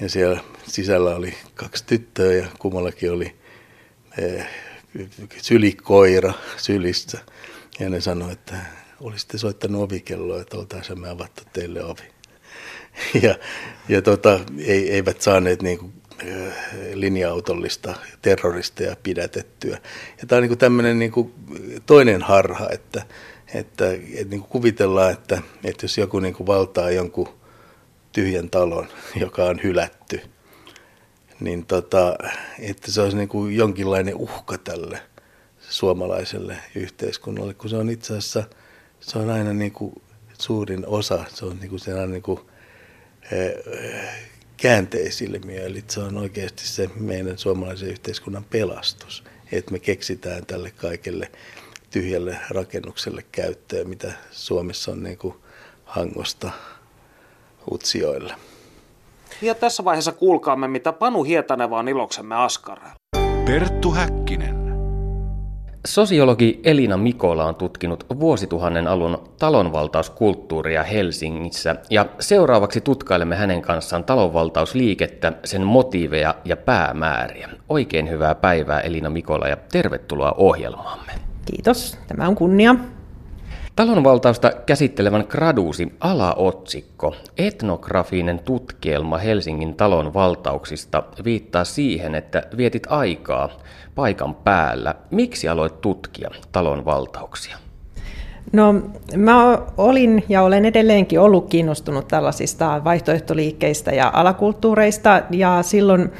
[0.00, 3.36] Ja siellä sisällä oli kaksi tyttöä ja kummallakin oli
[4.18, 4.46] eh,
[5.36, 7.18] sylikoira sylissä.
[7.80, 8.56] Ja ne sanoi, että
[9.00, 12.13] olisitte soittanut ovikelloa, että oltaisiin me avattu teille ovi.
[13.22, 13.34] Ja,
[13.88, 15.92] ja tota, ei, eivät saaneet niin kuin,
[16.24, 16.52] eh,
[16.94, 19.78] linja-autollista terroristeja pidätettyä.
[20.20, 21.12] Ja tämä on niin tämmöinen niin
[21.86, 23.02] toinen harha, että
[23.54, 27.28] että, että niin kuin kuvitellaan, että, että jos joku niin kuin valtaa jonkun
[28.12, 28.88] tyhjän talon,
[29.20, 30.20] joka on hylätty,
[31.40, 32.16] niin tota,
[32.58, 34.98] että se olisi niin kuin jonkinlainen uhka tälle
[35.60, 38.44] suomalaiselle yhteiskunnalle, kun se on itse asiassa
[39.00, 40.02] se on aina niin kuin
[40.40, 42.40] suurin osa, se on niin kuin sellainen niin kuin,
[44.56, 51.30] käänteisilmiö, eli se on oikeasti se meidän suomalaisen yhteiskunnan pelastus, että me keksitään tälle kaikelle
[51.90, 55.34] tyhjälle rakennukselle käyttöön, mitä Suomessa on niin kuin
[55.84, 56.50] hangosta
[57.70, 58.34] Utsioille.
[59.42, 62.94] Ja tässä vaiheessa kuulkaamme, mitä Panu Hietaneva on iloksemme askareella.
[63.46, 64.63] Perttu Häkkinen.
[65.86, 75.32] Sosiologi Elina Mikola on tutkinut vuosituhannen alun talonvaltauskulttuuria Helsingissä ja seuraavaksi tutkailemme hänen kanssaan talonvaltausliikettä,
[75.44, 77.48] sen motiiveja ja päämääriä.
[77.68, 81.12] Oikein hyvää päivää Elina Mikola ja tervetuloa ohjelmaamme.
[81.46, 82.74] Kiitos, tämä on kunnia.
[83.76, 93.48] Talonvaltausta käsittelevän graduusi alaotsikko, etnografinen tutkielma Helsingin talon valtauksista, viittaa siihen, että vietit aikaa
[93.94, 94.94] paikan päällä.
[95.10, 97.63] Miksi aloit tutkia talon valtauksia?
[98.52, 98.74] No
[99.16, 105.22] mä olin ja olen edelleenkin ollut kiinnostunut tällaisista vaihtoehtoliikkeistä ja alakulttuureista.
[105.30, 106.12] Ja silloin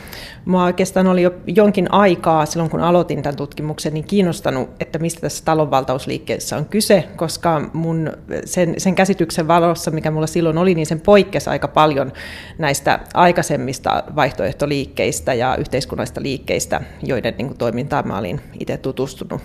[0.45, 5.21] mä oikeastaan oli jo jonkin aikaa silloin kun aloitin tämän tutkimuksen niin kiinnostanut, että mistä
[5.21, 8.13] tässä talonvaltausliikkeessä on kyse, koska mun
[8.45, 12.13] sen, sen käsityksen valossa, mikä mulla silloin oli, niin sen poikkesi aika paljon
[12.59, 19.41] näistä aikaisemmista vaihtoehtoliikkeistä ja yhteiskunnallisista liikkeistä, joiden niin kuin, toimintaan mä olin itse tutustunut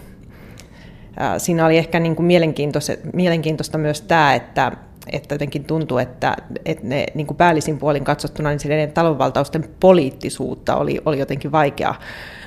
[1.37, 2.25] siinä oli ehkä niin kuin
[3.13, 4.71] mielenkiintoista, myös tämä, että,
[5.11, 10.75] että jotenkin tuntuu, että, että ne niin kuin päällisin puolin katsottuna niin niiden talonvaltausten poliittisuutta
[10.75, 11.95] oli, oli jotenkin vaikea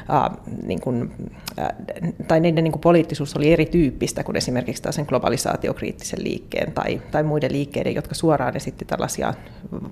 [0.03, 6.25] Uh, niin kuin, uh, tai niiden niin kuin poliittisuus oli erityyppistä kuin esimerkiksi sen globalisaatiokriittisen
[6.25, 9.35] liikkeen tai, tai muiden liikkeiden, jotka suoraan esitti tällaisia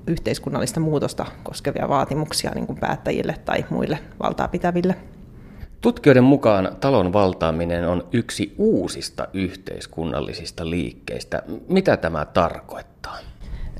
[0.06, 4.94] yhteiskunnallista muutosta koskevia vaatimuksia niin kuin päättäjille tai muille valtaa pitäville.
[5.80, 11.42] Tutkijoiden mukaan talon valtaaminen on yksi uusista yhteiskunnallisista liikkeistä.
[11.68, 13.18] Mitä tämä tarkoittaa?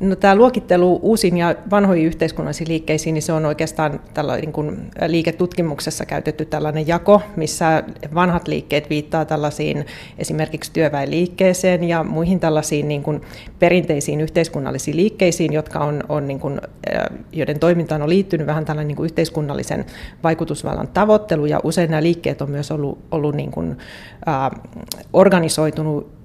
[0.00, 6.06] No, tämä luokittelu uusiin ja vanhoihin yhteiskunnallisiin liikkeisiin, niin se on oikeastaan tällä, niin liiketutkimuksessa
[6.06, 7.82] käytetty tällainen jako, missä
[8.14, 9.86] vanhat liikkeet viittaa tällaisiin
[10.18, 13.20] esimerkiksi työväenliikkeeseen ja muihin tällaisiin niin kuin
[13.58, 16.60] perinteisiin yhteiskunnallisiin liikkeisiin, jotka on, on niin kuin,
[17.32, 19.84] joiden toimintaan on liittynyt vähän tällainen niin kuin yhteiskunnallisen
[20.22, 21.46] vaikutusvallan tavoittelu.
[21.46, 23.78] Ja usein nämä liikkeet on myös ollut, ollut niin kuin,
[24.28, 24.50] äh,
[25.12, 26.19] organisoitunut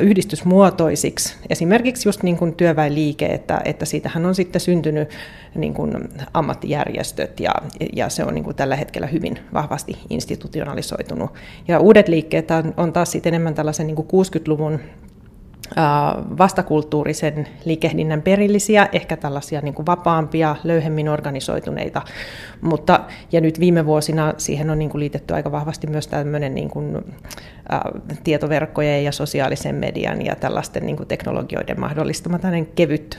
[0.00, 1.36] yhdistysmuotoisiksi.
[1.50, 5.08] Esimerkiksi just niin kuin työväenliike, että, että siitähän on sitten syntynyt
[5.54, 7.54] niin kuin ammattijärjestöt ja,
[7.96, 11.30] ja se on niin kuin tällä hetkellä hyvin vahvasti institutionalisoitunut.
[11.68, 14.80] Ja uudet liikkeet on, taas sitten enemmän tällaisen niin kuin 60-luvun
[16.38, 22.02] vastakulttuurisen liikehdinnän perillisiä, ehkä tällaisia niin kuin vapaampia, löyhemmin organisoituneita.
[22.60, 23.00] Mutta,
[23.32, 27.04] ja nyt viime vuosina siihen on niin kuin liitetty aika vahvasti myös tämmöinen niin kuin,
[28.24, 32.38] tietoverkkojen ja sosiaalisen median ja tällaisten niin kuin teknologioiden mahdollistama
[32.74, 33.18] kevyt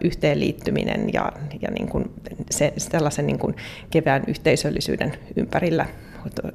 [0.00, 2.10] yhteenliittyminen ja, ja niin kuin
[2.50, 3.56] se, tällaisen niin kuin
[3.90, 5.86] kevään yhteisöllisyyden ympärillä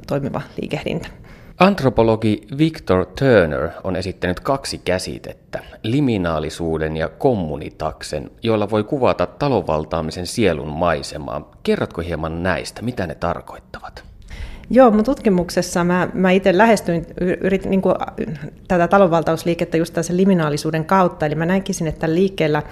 [0.07, 1.07] toimiva liikehdintä.
[1.59, 10.67] Antropologi Victor Turner on esittänyt kaksi käsitettä, liminaalisuuden ja kommunitaksen, joilla voi kuvata talonvaltaamisen sielun
[10.67, 11.51] maisemaa.
[11.63, 14.03] Kerrotko hieman näistä, mitä ne tarkoittavat?
[14.69, 17.05] Joo, mun tutkimuksessa mä, mä itse lähestyin
[17.41, 17.95] yritin, niin kuin,
[18.67, 22.63] tätä talonvaltausliikettä just tässä liminaalisuuden kautta, eli mä näkisin, että liikkeellä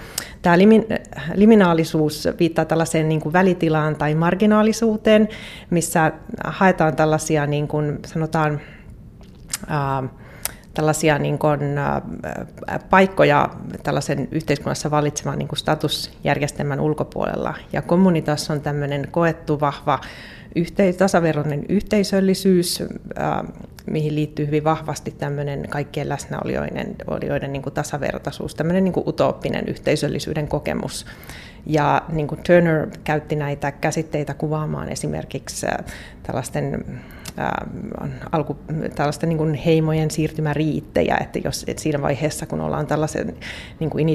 [0.42, 0.86] tämä limin,
[1.34, 5.28] liminaalisuus viittaa tällaiseen niin kuin välitilaan tai marginaalisuuteen,
[5.70, 6.12] missä
[6.44, 8.60] haetaan tällaisia, niin kuin, sanotaan,
[10.74, 11.60] tällaisia niin kuin,
[12.90, 13.50] paikkoja
[13.82, 17.54] tällaisen yhteiskunnassa vallitsevan niin kuin statusjärjestelmän ulkopuolella.
[17.72, 19.98] Ja kommunitas on tämmöinen koettu vahva
[20.56, 22.82] yhteis- tasaveroinen yhteisöllisyys,
[23.86, 29.68] mihin liittyy hyvin vahvasti tämmöinen kaikkien läsnäolijoiden olijoiden niin kuin tasavertaisuus, tämmöinen niin kuin utooppinen
[29.68, 31.06] yhteisöllisyyden kokemus.
[31.66, 35.66] Ja niin kuin Turner käytti näitä käsitteitä kuvaamaan esimerkiksi
[36.22, 37.00] tällaisten
[38.32, 38.56] alku,
[38.94, 43.34] tällaista niin kuin heimojen siirtymäriittejä, että jos että siinä vaiheessa, kun ollaan tällaisen
[43.80, 44.08] niin kuin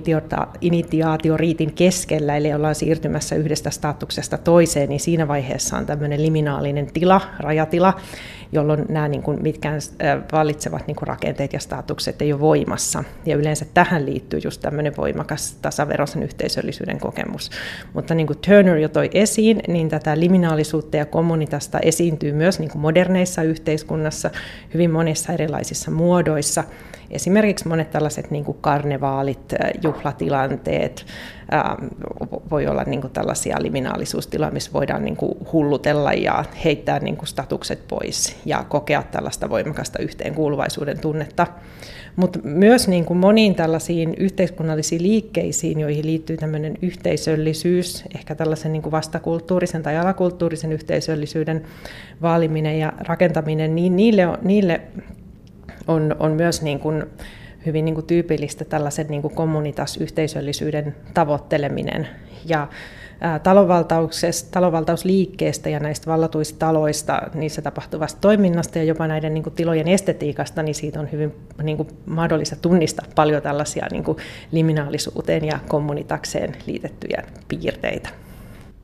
[0.62, 7.22] initiaatioriitin keskellä, eli ollaan siirtymässä yhdestä statuksesta toiseen, niin siinä vaiheessa on tämmöinen liminaalinen tila,
[7.40, 7.94] rajatila,
[8.54, 9.82] jolloin nämä niin kuin mitkään
[10.32, 13.04] vallitsevat niin kuin rakenteet ja statukset ei ole voimassa.
[13.26, 17.52] Ja yleensä tähän liittyy just tämmöinen voimakas tasaveroisen yhteisöllisyyden kokemus.
[17.94, 22.72] Mutta niin kuin Turner jo toi esiin, niin tätä liminaalisuutta ja kommunitasta esiintyy myös niin
[22.72, 24.30] kuin moderneissa yhteiskunnassa
[24.74, 26.64] hyvin monissa erilaisissa muodoissa.
[27.10, 31.06] Esimerkiksi monet tällaiset niin kuin karnevaalit, juhlatilanteet,
[32.52, 37.28] voi olla niin kuin tällaisia liminaalisuustiloja, missä voidaan niin kuin hullutella ja heittää niin kuin
[37.28, 41.48] statukset pois ja kokea tällaista voimakasta yhteenkuuluvaisuuden tunnetta.
[42.16, 48.82] Mutta myös niin kuin moniin tällaisiin yhteiskunnallisiin liikkeisiin, joihin liittyy tämmöinen yhteisöllisyys, ehkä tällaisen niin
[48.82, 51.64] kuin vastakulttuurisen tai alakulttuurisen yhteisöllisyyden
[52.22, 54.82] vaaliminen ja rakentaminen, niin niille, niille
[55.88, 57.04] on, on myös niin kuin
[57.66, 62.08] hyvin niin kuin tyypillistä tällaisen niin kuin kommunitas-yhteisöllisyyden tavoitteleminen.
[62.46, 62.68] Ja
[64.52, 70.64] talonvaltausliikkeestä ja näistä vallatuista taloista, niissä tapahtuvasta toiminnasta ja jopa näiden niin kuin, tilojen estetiikasta,
[70.64, 74.18] niin siitä on hyvin niin kuin, mahdollista tunnistaa paljon tällaisia niin kuin,
[74.52, 78.10] liminaalisuuteen ja kommunitakseen liitettyjä piirteitä.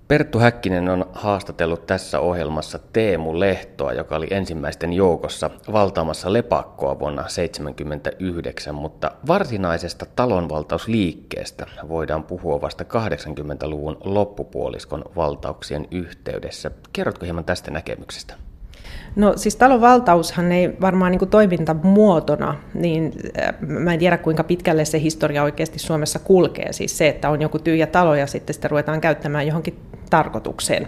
[0.08, 7.22] Perttu Häkkinen on haastatellut tässä ohjelmassa Teemu Lehtoa, joka oli ensimmäisten joukossa valtaamassa lepakkoa vuonna
[7.22, 16.72] 1979, mutta varsinaisesta talonvaltausliikkeestä voidaan puhua vasta 80-luvun loppupuoliskon valtauksien yhteydessä.
[16.94, 18.34] Kerrotko hieman tästä näkemyksestä?
[19.16, 24.86] No siis talon valtaushan ei varmaan niin toimintamuotona, niin äh, mä en tiedä kuinka pitkälle
[24.86, 26.74] se historia oikeasti Suomessa kulkee.
[26.74, 30.88] Siis se, että on joku tyhjä talo ja sitten sitä ruvetaan käyttämään johonkin tarkoitukseen.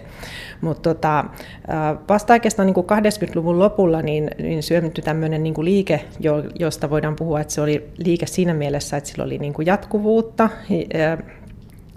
[0.60, 1.24] Mutta tota,
[2.08, 6.04] vasta oikeastaan niin 80-luvun lopulla niin, niin syömitty tämmöinen niin liike,
[6.58, 10.48] josta voidaan puhua, että se oli liike siinä mielessä, että sillä oli niin jatkuvuutta.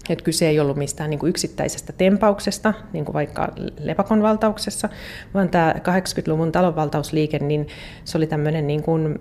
[0.10, 4.90] Äh, että kyse ei ollut mistään niin kuin yksittäisestä tempauksesta, niin kuin vaikka lepakon valtauksessa,
[5.34, 7.68] vaan tämä 80-luvun talonvaltausliike, niin
[8.06, 9.20] se oli tämmöinen niin kuin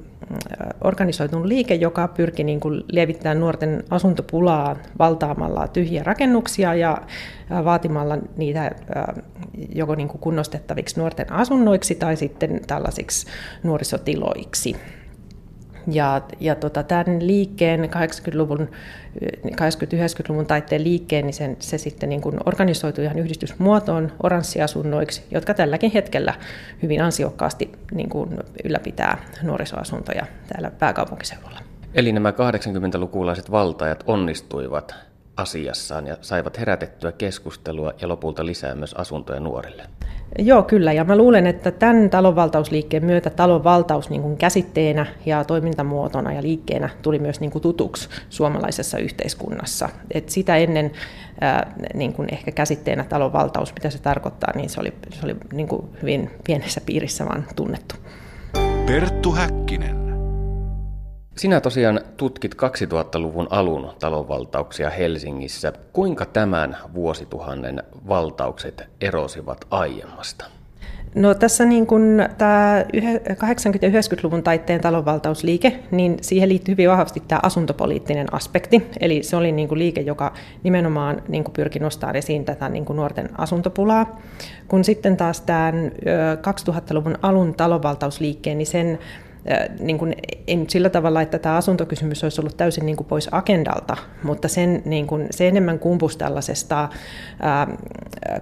[0.85, 6.99] organisoitunut liike, joka pyrki niin kuin lievittämään nuorten asuntopulaa valtaamalla tyhjiä rakennuksia ja
[7.64, 8.71] vaatimalla niitä
[9.75, 13.27] joko niin kuin kunnostettaviksi nuorten asunnoiksi tai sitten tällaisiksi
[13.62, 14.77] nuorisotiloiksi.
[15.87, 18.71] Ja, ja tota, tämän liikkeen, 80-luvun,
[19.47, 25.92] 80-90-luvun taitteen liikkeen, niin sen, se sitten niin kuin organisoitui ihan yhdistysmuotoon oranssiasunnoiksi, jotka tälläkin
[25.92, 26.35] hetkellä
[26.83, 31.59] hyvin ansiokkaasti niin kuin ylläpitää nuorisoasuntoja täällä pääkaupunkiseudulla.
[31.95, 34.95] Eli nämä 80-lukulaiset valtajat onnistuivat
[35.37, 39.83] asiassaan ja saivat herätettyä keskustelua ja lopulta lisää myös asuntoja nuorille.
[40.38, 40.92] Joo, kyllä.
[40.92, 46.88] Ja mä luulen, että tämän talonvaltausliikkeen myötä talonvaltaus niin kuin käsitteenä ja toimintamuotona ja liikkeenä
[47.03, 49.88] tuli myös niin kuin tutuksi suomalaisessa yhteiskunnassa.
[50.11, 50.92] Et sitä ennen
[51.40, 55.68] ää, niin kuin ehkä käsitteenä talonvaltaus, mitä se tarkoittaa, niin se oli, se oli niin
[55.68, 57.95] kuin hyvin pienessä piirissä vaan tunnettu.
[58.87, 60.12] Perttu Häkkinen.
[61.37, 65.73] Sinä tosiaan tutkit 2000-luvun alun talonvaltauksia Helsingissä.
[65.92, 70.45] Kuinka tämän vuosituhannen valtaukset erosivat aiemmasta?
[71.14, 72.87] No tässä niin kun tämä 80-
[73.83, 78.87] ja 90-luvun taitteen talonvaltausliike, niin siihen liittyy hyvin vahvasti tämä asuntopoliittinen aspekti.
[79.01, 82.85] Eli se oli niin kuin liike, joka nimenomaan niin kuin pyrki nostamaan esiin tätä niin
[82.85, 84.21] kuin nuorten asuntopulaa.
[84.68, 85.92] Kun sitten taas tämän
[86.71, 88.99] 2000-luvun alun talonvaltausliikkeen, niin sen
[89.81, 90.14] niin kuin,
[90.48, 94.83] nyt sillä tavalla, että tämä asuntokysymys olisi ollut täysin niin kuin pois agendalta, mutta sen,
[94.85, 96.88] niin kuin, se enemmän kumpus tällaisesta
[97.40, 97.68] ää,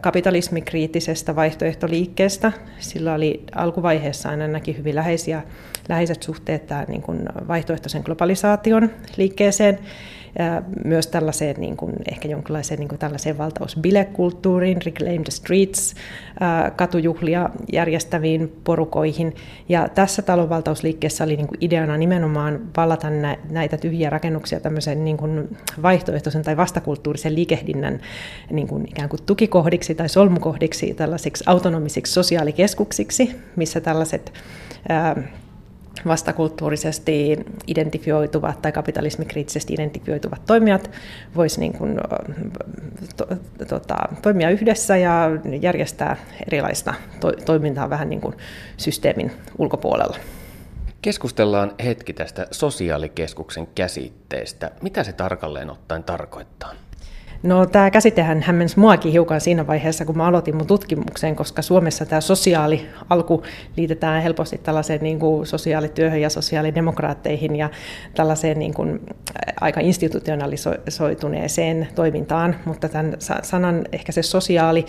[0.00, 2.52] kapitalismikriittisestä vaihtoehtoliikkeestä.
[2.78, 5.42] Sillä oli alkuvaiheessa aina näki hyvin läheisiä,
[5.88, 9.78] läheiset suhteet tämän niin kuin vaihtoehtoisen globalisaation liikkeeseen
[10.84, 15.94] myös tällaiseen niin kuin, ehkä jonkinlaiseen niin kuin tällaiseen valtausbilekulttuuriin, Reclaim the Streets,
[16.76, 19.34] katujuhlia järjestäviin porukoihin.
[19.68, 23.08] Ja tässä talonvaltausliikkeessä oli niin kuin ideana nimenomaan vallata
[23.50, 28.00] näitä tyhjiä rakennuksia tämmöisen niin kuin vaihtoehtoisen tai vastakulttuurisen liikehdinnän
[28.50, 34.32] niin kuin ikään kuin tukikohdiksi tai solmukohdiksi, tällaisiksi autonomisiksi sosiaalikeskuksiksi, missä tällaiset
[36.06, 40.90] vastakulttuurisesti identifioituvat tai kapitalismikriittisesti identifioituvat toimijat
[41.36, 42.00] voisi niin kuin,
[43.16, 43.26] to,
[43.68, 48.34] tota, toimia yhdessä ja järjestää erilaista to, toimintaa vähän niin kuin
[48.76, 50.16] systeemin ulkopuolella.
[51.02, 54.70] Keskustellaan hetki tästä sosiaalikeskuksen käsitteestä.
[54.82, 56.72] Mitä se tarkalleen ottaen tarkoittaa?
[57.42, 62.06] No tämä käsitehän hämmensi muakin hiukan siinä vaiheessa, kun mä aloitin mun tutkimuksen, koska Suomessa
[62.06, 63.42] tämä sosiaali alku
[63.76, 67.70] liitetään helposti tällaiseen niin kuin sosiaalityöhön ja sosiaalidemokraatteihin ja
[68.14, 69.00] tällaiseen niin kuin
[69.60, 74.86] aika institutionalisoituneeseen toimintaan, mutta tämän sanan ehkä se sosiaali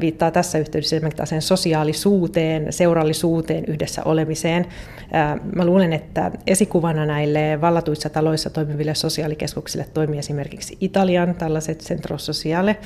[0.00, 4.66] viittaa tässä yhteydessä sen sosiaalisuuteen, seurallisuuteen, yhdessä olemiseen.
[5.54, 12.76] Mä luulen, että esikuvana näille vallatuissa taloissa toimiville sosiaalikeskuksille toimii esimerkiksi Italian tällaiset Centro Sociale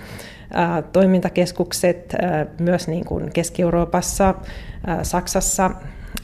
[0.92, 2.14] toimintakeskukset
[2.60, 4.34] myös niin kuin Keski-Euroopassa,
[5.02, 5.70] Saksassa,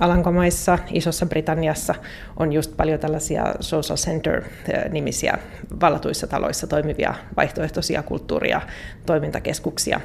[0.01, 1.95] Alankomaissa, Isossa Britanniassa
[2.37, 5.39] on just paljon tällaisia social center-nimisiä
[5.81, 8.61] vallatuissa taloissa toimivia vaihtoehtoisia kulttuuri- ja
[9.07, 10.01] toimintakeskuksia.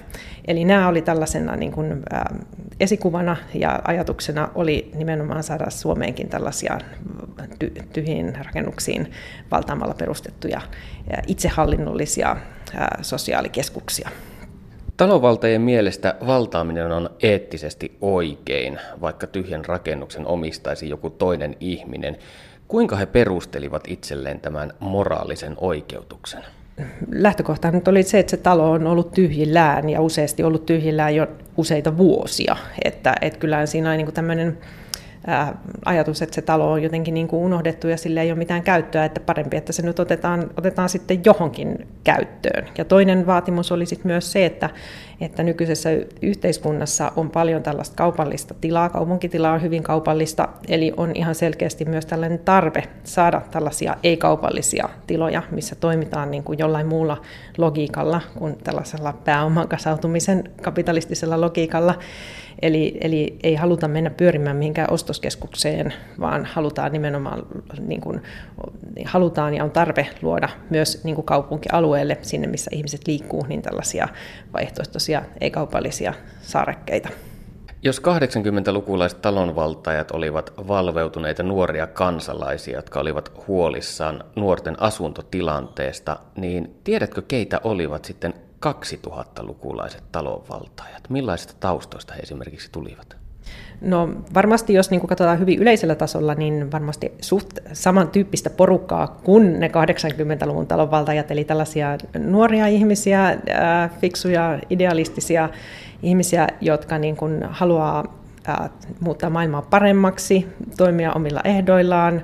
[0.48, 2.04] Eli nämä oli tällaisena niin kuin,
[2.80, 6.78] esikuvana ja ajatuksena oli nimenomaan saada Suomeenkin tällaisia
[7.94, 9.12] tyhjiin rakennuksiin
[9.52, 10.62] valtaamalla perustettuja
[11.28, 12.38] itsehallinnollisia
[13.02, 14.10] sosiaalikeskuksia.
[15.00, 22.18] Talonvaltajien mielestä valtaaminen on eettisesti oikein, vaikka tyhjän rakennuksen omistaisi joku toinen ihminen.
[22.68, 26.44] Kuinka he perustelivat itselleen tämän moraalisen oikeutuksen?
[27.12, 31.28] Lähtökohta nyt oli se, että se talo on ollut tyhjillään ja useasti ollut tyhjillään jo
[31.58, 32.56] useita vuosia.
[32.86, 34.58] Että, että kyllähän siinä on niin tämmöinen
[35.86, 39.06] ajatus, että se talo on jotenkin niin kuin unohdettu ja sille ei ole mitään käyttöä,
[39.06, 42.68] että parempi, että se nyt otetaan, otetaan sitten johonkin käyttöön.
[42.78, 44.70] Ja toinen vaatimus oli sitten myös se, että,
[45.22, 45.90] että nykyisessä
[46.22, 52.06] yhteiskunnassa on paljon tällaista kaupallista tilaa, kaupunkitila on hyvin kaupallista, eli on ihan selkeästi myös
[52.06, 57.22] tällainen tarve saada tällaisia ei-kaupallisia tiloja, missä toimitaan niin kuin jollain muulla
[57.58, 61.96] logiikalla kuin tällaisella pääoman kasautumisen kapitalistisella logiikalla.
[62.62, 67.44] Eli, eli ei haluta mennä pyörimään mihinkään ostoskeskukseen, vaan halutaan nimenomaan,
[67.88, 68.22] niin kuin,
[69.06, 74.08] halutaan ja on tarve luoda myös niin kuin kaupunkialueelle, sinne missä ihmiset liikkuu, niin tällaisia
[74.54, 77.10] vaihtoehtoisia ei-kaupallisia saarekkeita.
[77.84, 87.62] Jos 80-lukulaiset talonvaltajat olivat valveutuneita nuoria kansalaisia, jotka olivat huolissaan nuorten asuntotilanteesta, niin tiedätkö keitä
[87.64, 88.34] olivat sitten
[88.66, 91.10] 2000-lukulaiset talonvaltajat?
[91.10, 93.18] Millaisista taustoista he esimerkiksi tulivat?
[93.82, 99.68] No varmasti, jos niin katsotaan hyvin yleisellä tasolla, niin varmasti suht samantyyppistä porukkaa kuin ne
[99.68, 103.38] 80-luvun talonvaltajat, eli tällaisia nuoria ihmisiä,
[104.02, 105.50] fiksuja, idealistisia
[106.04, 108.20] ihmisiä, jotka niin kuin haluaa
[109.00, 112.22] muuttaa maailmaa paremmaksi, toimia omilla ehdoillaan,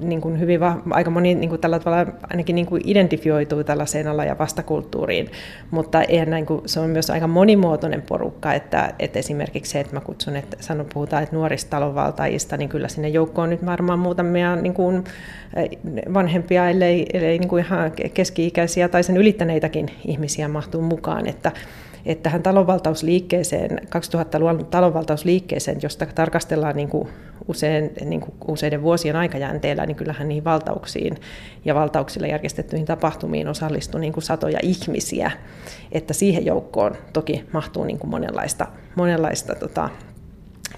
[0.00, 4.08] niin kuin hyvin vah, aika moni niin kuin tällä tavalla ainakin niin kuin identifioituu tällaiseen
[4.08, 5.30] ala- ja vastakulttuuriin,
[5.70, 9.94] mutta eihän näin kuin, se on myös aika monimuotoinen porukka, että, että esimerkiksi se, että
[9.94, 14.56] mä kutsun, että sanon, puhutaan että nuorista talonvaltajista, niin kyllä sinne joukkoon nyt varmaan muutamia
[14.56, 15.04] niin kuin
[16.14, 21.52] vanhempia, ellei, ellei niin kuin ihan keski-ikäisiä tai sen ylittäneitäkin ihmisiä mahtuu mukaan, että
[22.06, 27.08] että tähän talonvaltausliikkeeseen, 2000-luvun talonvaltausliikkeeseen, josta tarkastellaan niin kuin
[27.48, 31.16] usein, niin kuin useiden vuosien aikajänteellä, niin kyllähän niihin valtauksiin
[31.64, 35.30] ja valtauksilla järjestettyihin tapahtumiin osallistui niin kuin satoja ihmisiä.
[35.92, 39.90] Että siihen joukkoon toki mahtuu niin kuin monenlaista, monenlaista tota,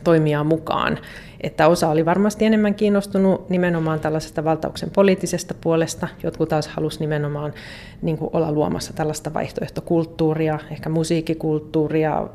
[0.04, 0.98] toimia mukaan
[1.42, 7.52] että osa oli varmasti enemmän kiinnostunut nimenomaan tällaisesta valtauksen poliittisesta puolesta, jotkut taas halusi nimenomaan
[8.02, 12.28] niin kuin olla luomassa tällaista vaihtoehtokulttuuria, ehkä musiikkikulttuuria,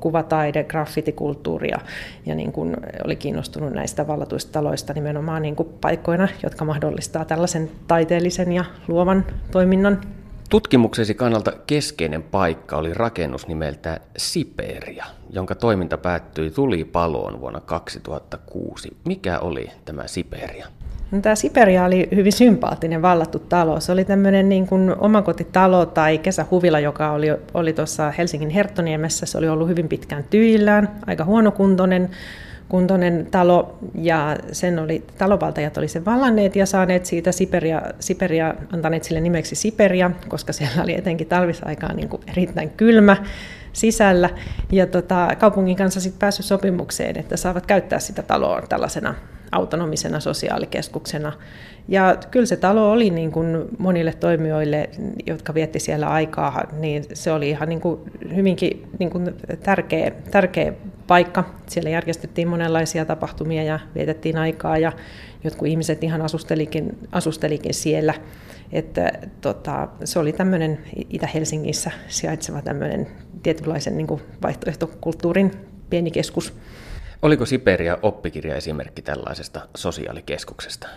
[0.00, 1.78] kuvataide, graffitikulttuuria,
[2.26, 7.70] ja niin kuin oli kiinnostunut näistä vallatuista taloista nimenomaan niin kuin paikkoina, jotka mahdollistaa tällaisen
[7.86, 10.00] taiteellisen ja luovan toiminnan.
[10.50, 18.96] Tutkimuksesi kannalta keskeinen paikka oli rakennus nimeltä Siperia, jonka toiminta päättyi tulipaloon vuonna 2006.
[19.04, 20.66] Mikä oli tämä Siperia?
[21.10, 23.80] No, tämä Siperia oli hyvin sympaattinen vallattu talo.
[23.80, 29.26] Se oli tämmöinen niin kuin omakotitalo tai kesähuvila, joka oli, oli tuossa Helsingin Herttoniemessä.
[29.26, 32.10] Se oli ollut hyvin pitkään tyillään, aika huonokuntoinen
[32.68, 39.04] kuntoinen talo ja sen oli, talovaltajat oli sen vallanneet ja saaneet siitä Siperia, Siperia antaneet
[39.04, 43.16] sille nimeksi Siperia, koska siellä oli etenkin talvisaikaan niin kuin erittäin kylmä
[43.72, 44.30] sisällä.
[44.72, 49.14] Ja tota, kaupungin kanssa sitten päässyt sopimukseen, että saavat käyttää sitä taloa tällaisena
[49.52, 51.32] autonomisena sosiaalikeskuksena.
[51.88, 54.90] Ja kyllä se talo oli niin kuin monille toimijoille,
[55.26, 58.00] jotka vietti siellä aikaa, niin se oli ihan niin kuin
[58.36, 60.72] hyvinkin niin kuin tärkeä, tärkeä
[61.06, 61.44] paikka.
[61.66, 64.92] Siellä järjestettiin monenlaisia tapahtumia ja vietettiin aikaa ja
[65.44, 68.14] jotkut ihmiset ihan asustelikin, asustelikin siellä.
[68.72, 70.78] Että, tota, se oli tämmöinen
[71.10, 73.06] Itä-Helsingissä sijaitseva tämmöinen
[73.42, 75.52] tietynlaisen niin kuin vaihtoehtokulttuurin
[75.90, 76.54] pieni keskus.
[77.22, 80.88] Oliko Siperia oppikirja esimerkki tällaisesta sosiaalikeskuksesta?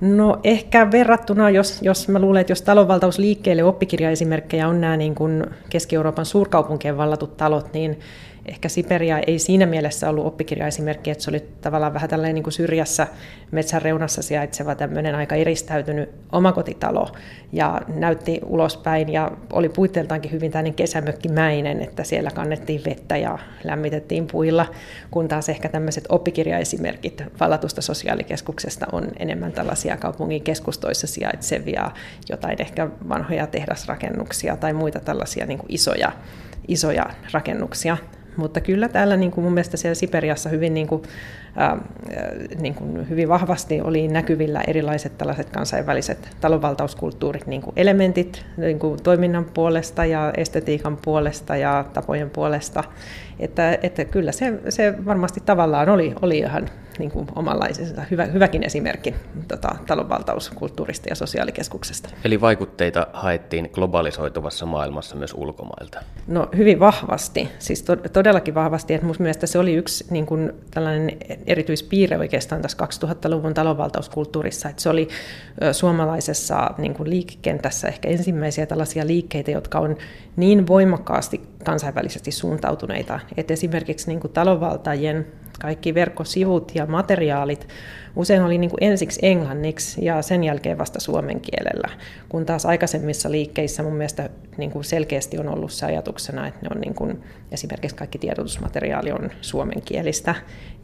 [0.00, 5.46] No ehkä verrattuna, jos, jos mä luulen, että jos talonvaltausliikkeelle oppikirjaesimerkkejä on nämä niin kuin
[5.70, 8.00] Keski-Euroopan suurkaupunkien vallatut talot, niin
[8.48, 12.52] ehkä Siperia ei siinä mielessä ollut oppikirjaesimerkki, että se oli tavallaan vähän tällainen niin kuin
[12.52, 13.06] syrjässä
[13.50, 17.08] metsän reunassa sijaitseva tämmöinen aika eristäytynyt omakotitalo.
[17.52, 24.26] Ja näytti ulospäin ja oli puitteiltaankin hyvin tämmöinen kesämökkimäinen, että siellä kannettiin vettä ja lämmitettiin
[24.26, 24.66] puilla,
[25.10, 31.90] kun taas ehkä tämmöiset oppikirjaesimerkit vallatusta sosiaalikeskuksesta on enemmän tällaisia kaupungin keskustoissa sijaitsevia,
[32.28, 36.12] jotain ehkä vanhoja tehdasrakennuksia tai muita tällaisia niin kuin isoja,
[36.68, 37.96] isoja rakennuksia,
[38.38, 41.02] mutta kyllä täällä niin kuin mun mielestä siellä Siperiassa hyvin, niin kuin,
[42.60, 49.02] niin kuin hyvin vahvasti oli näkyvillä erilaiset tällaiset kansainväliset talonvaltauskulttuurit, niin kuin elementit niin kuin
[49.02, 52.84] toiminnan puolesta ja estetiikan puolesta ja tapojen puolesta.
[53.40, 58.62] Että, että kyllä se, se varmasti tavallaan oli, oli ihan niin kuin omanlaisensa hyvä, hyväkin
[58.62, 59.14] esimerkki
[59.48, 62.08] tota, talonvaltauskulttuurista ja sosiaalikeskuksesta.
[62.24, 66.00] Eli vaikutteita haettiin globalisoituvassa maailmassa myös ulkomailta?
[66.26, 68.94] No hyvin vahvasti, siis to, todellakin vahvasti.
[68.94, 71.16] Että mielestä se oli yksi niin kuin, tällainen
[71.48, 75.08] erityispiirre oikeastaan tässä 2000-luvun talonvaltauskulttuurissa, että se oli
[75.72, 79.96] suomalaisessa niin kuin liikekentässä ehkä ensimmäisiä tällaisia liikkeitä, jotka on
[80.36, 85.26] niin voimakkaasti kansainvälisesti suuntautuneita, että esimerkiksi niin kuin talonvaltajien
[85.58, 87.68] kaikki verkkosivut ja materiaalit
[88.16, 91.88] usein oli niin kuin ensiksi englanniksi ja sen jälkeen vasta suomen kielellä,
[92.28, 96.68] kun taas aikaisemmissa liikkeissä mun mielestä niin kuin selkeästi on ollut se ajatuksena, että ne
[96.74, 100.34] on niin kuin, esimerkiksi kaikki tiedotusmateriaali on suomenkielistä.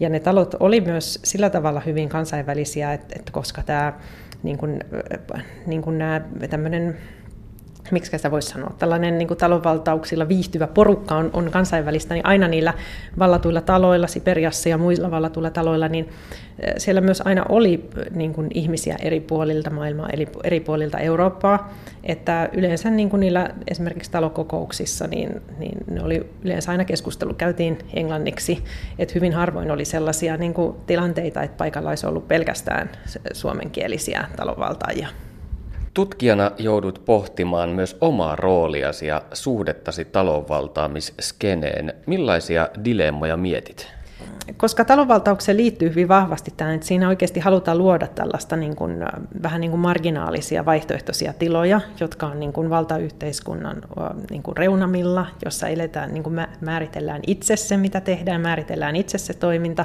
[0.01, 3.93] Ja ne talot oli myös sillä tavalla hyvin kansainvälisiä, että, että koska tämä
[4.43, 4.81] niin kuin,
[5.67, 6.21] niin kuin nämä
[6.51, 6.97] tämmöinen
[7.91, 12.49] miksi sitä voisi sanoa, tällainen niin kuin talonvaltauksilla viihtyvä porukka on, on kansainvälistä, niin aina
[12.49, 12.75] niillä
[13.19, 16.09] vallatuilla taloilla, Siperiassa ja muilla vallatuilla taloilla, niin
[16.59, 21.75] eh, siellä myös aina oli niin kuin ihmisiä eri puolilta maailmaa, eri, eri puolilta Eurooppaa,
[22.05, 27.79] että yleensä niin kuin niillä esimerkiksi talokokouksissa, niin, niin ne oli yleensä aina keskustelu käytiin
[27.95, 28.65] englanniksi,
[28.99, 32.91] että hyvin harvoin oli sellaisia niin kuin tilanteita, että paikalla olisi ollut pelkästään
[33.33, 35.09] suomenkielisiä talonvaltaajia.
[35.95, 41.95] Tutkijana joudut pohtimaan myös omaa rooliasi ja suhdettasi talonvaltaamisskeneen.
[42.07, 43.87] Millaisia dilemmoja mietit?
[44.57, 49.05] Koska talonvaltaukseen liittyy hyvin vahvasti tämä, että siinä oikeasti halutaan luoda tällaista niin kuin,
[49.43, 53.77] vähän niin kuin marginaalisia vaihtoehtoisia tiloja, jotka on niin kuin valtayhteiskunnan
[54.31, 59.35] niin kuin reunamilla, jossa eletään, niin kuin määritellään itse se, mitä tehdään, määritellään itse se
[59.35, 59.85] toiminta,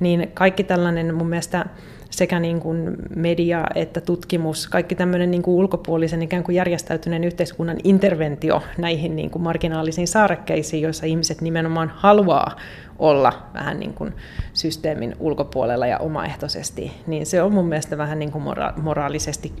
[0.00, 1.66] niin kaikki tällainen mun mielestä
[2.12, 7.76] sekä niin kuin media että tutkimus, kaikki tämmöinen niin kuin ulkopuolisen ikään kuin järjestäytyneen yhteiskunnan
[7.84, 12.56] interventio näihin niin kuin marginaalisiin saarekkeisiin, joissa ihmiset nimenomaan haluaa
[12.98, 14.14] olla vähän niin kuin
[14.52, 19.52] systeemin ulkopuolella ja omaehtoisesti, niin se on mun mielestä vähän niin kuin mora- moraalisesti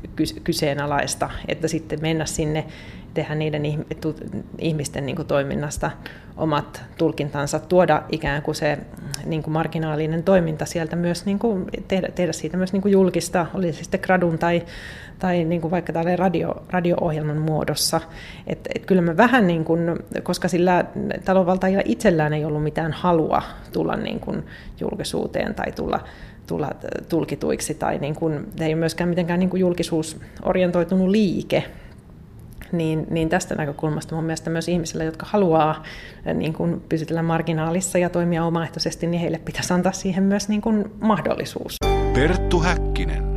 [0.44, 2.64] kyseenalaista, että sitten mennä sinne,
[3.14, 3.62] tehdä niiden
[4.58, 5.90] ihmisten niin kuin toiminnasta
[6.36, 8.78] omat tulkintansa, tuoda ikään kuin se
[9.24, 13.46] niin kuin marginaalinen toiminta sieltä myös, niin kuin, tehdä, tehdä siitä myös niin kuin julkista,
[13.54, 14.62] oli se sitten gradun tai,
[15.22, 18.00] tai niin kuin vaikka tällainen radio, radio-ohjelman muodossa.
[18.46, 19.80] Et, et kyllä mä vähän, niin kuin,
[20.22, 20.84] koska sillä
[21.24, 23.42] talonvaltaajilla itsellään ei ollut mitään halua
[23.72, 24.42] tulla niin kuin
[24.80, 26.00] julkisuuteen tai tulla
[26.46, 26.70] tulla
[27.08, 31.64] tulkituiksi, tai niin kuin, ei myöskään mitenkään niin kuin julkisuusorientoitunut liike,
[32.72, 35.82] niin, niin tästä näkökulmasta mun mielestä myös ihmisille, jotka haluaa
[36.34, 40.84] niin kuin pysytellä marginaalissa ja toimia omaehtoisesti, niin heille pitäisi antaa siihen myös niin kuin
[41.00, 41.76] mahdollisuus.
[42.14, 43.31] Perttu Häkkinen.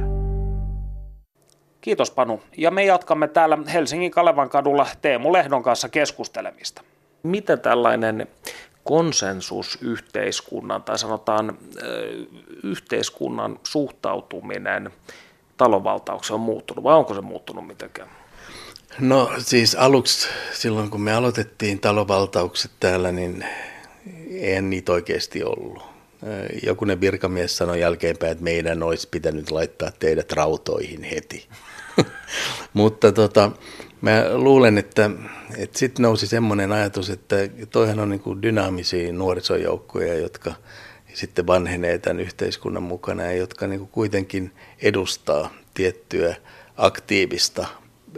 [1.85, 2.41] Kiitos Panu.
[2.57, 6.81] Ja me jatkamme täällä Helsingin Kalevan kadulla Teemu Lehdon kanssa keskustelemista.
[7.23, 8.27] Mitä tällainen
[8.83, 11.57] konsensusyhteiskunnan tai sanotaan
[12.63, 14.91] yhteiskunnan suhtautuminen
[15.57, 18.09] talonvaltaukseen on muuttunut vai onko se muuttunut mitenkään?
[18.99, 23.45] No siis aluksi silloin kun me aloitettiin talovaltaukset täällä, niin
[24.29, 25.83] en niitä oikeasti ollut.
[26.63, 31.47] Jokunen virkamies sanoi jälkeenpäin, että meidän olisi pitänyt laittaa teidät rautoihin heti.
[32.73, 33.51] Mutta tota,
[34.01, 35.09] mä luulen, että,
[35.57, 37.35] että sitten nousi semmoinen ajatus, että
[37.69, 40.53] toihan on niin dynaamisia nuorisojoukkoja, jotka
[41.13, 46.35] sitten vanhenee tämän yhteiskunnan mukana ja jotka niin kuitenkin edustaa tiettyä
[46.77, 47.67] aktiivista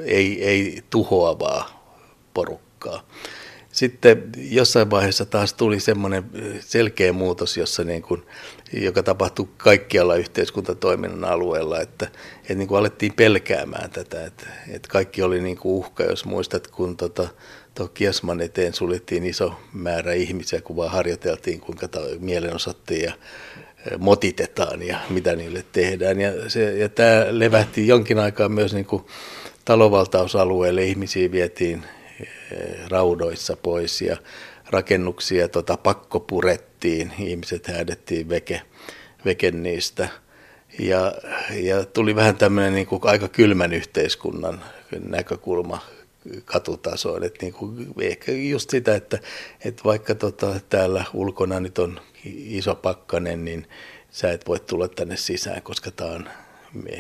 [0.04, 1.94] ei, ei tuhoavaa
[2.34, 3.08] porukkaa.
[3.72, 6.24] Sitten jossain vaiheessa taas tuli semmoinen
[6.60, 8.26] selkeä muutos, jossa niin kuin,
[8.74, 12.08] joka tapahtui kaikkialla yhteiskuntatoiminnan alueella, että,
[12.42, 16.68] että niin kuin alettiin pelkäämään tätä, että, että kaikki oli niin kuin uhka, jos muistat,
[16.68, 17.28] kun tota,
[17.94, 21.88] Kiasman eteen suljettiin iso määrä ihmisiä, kun vaan harjoiteltiin, kuinka
[22.20, 23.14] mielenosoittiin ja
[23.98, 26.22] motitetaan ja mitä niille tehdään.
[26.22, 29.06] Ja, se, ja tämä levähti jonkin aikaa myös niin kuin
[29.66, 31.84] talovaltausalueelle ihmisiä vietiin
[32.20, 34.18] eh, raudoissa pois ja
[34.70, 38.62] rakennuksia tota, pakko purettiin, ihmiset häädettiin veke,
[39.26, 40.10] veke niistä.
[40.80, 41.14] Ja,
[41.54, 44.64] ja tuli vähän tämmöinen niin kuin aika kylmän yhteiskunnan
[45.04, 45.80] näkökulma
[46.46, 47.24] katutasoon.
[47.24, 49.20] Että niin kuin, ehkä just sitä, että,
[49.66, 53.68] että vaikka tota, täällä ulkona nyt on iso pakkanen, niin
[54.12, 56.30] sä et voi tulla tänne sisään, koska tämä on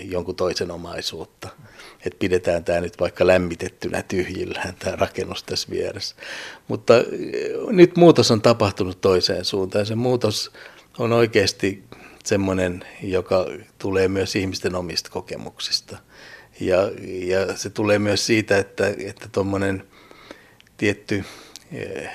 [0.03, 1.49] jonkun toisen omaisuutta.
[2.05, 6.15] Että pidetään tämä nyt vaikka lämmitettynä tyhjillään tämä rakennus tässä vieressä.
[6.67, 7.03] Mutta eh,
[7.69, 9.85] nyt muutos on tapahtunut toiseen suuntaan.
[9.85, 10.51] Se muutos
[10.97, 11.83] on oikeasti
[12.25, 13.45] semmoinen, joka
[13.77, 15.97] tulee myös ihmisten omista kokemuksista.
[16.59, 19.97] Ja, ja se tulee myös siitä, että tuommoinen että
[20.77, 21.23] tietty
[21.71, 22.09] eh,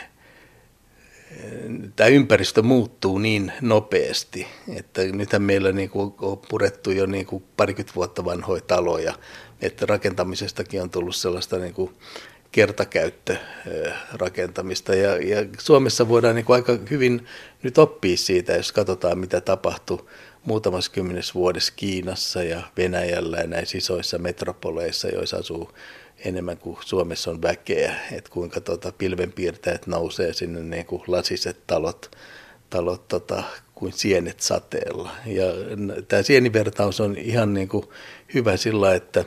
[1.96, 7.44] tämä ympäristö muuttuu niin nopeasti, että nythän meillä niin kuin on purettu jo niin kuin
[7.56, 9.14] parikymmentä vuotta vanhoja taloja,
[9.62, 11.90] että rakentamisestakin on tullut sellaista niin kuin
[12.52, 14.94] kertakäyttörakentamista.
[14.94, 17.26] Ja, ja Suomessa voidaan niin kuin aika hyvin
[17.62, 20.06] nyt oppia siitä, jos katsotaan mitä tapahtui
[20.44, 25.70] muutamassa kymmenes vuodessa Kiinassa ja Venäjällä ja näissä isoissa metropoleissa, joissa asuu
[26.24, 32.16] enemmän kuin Suomessa on väkeä, että kuinka tota pilvenpiirtäjät nousee sinne niin kuin lasiset talot,
[32.70, 33.42] talot tota,
[33.74, 35.10] kuin sienet sateella.
[35.26, 35.44] Ja
[36.08, 37.84] tämä sienivertaus on ihan niin kuin
[38.34, 39.24] hyvä sillä, että,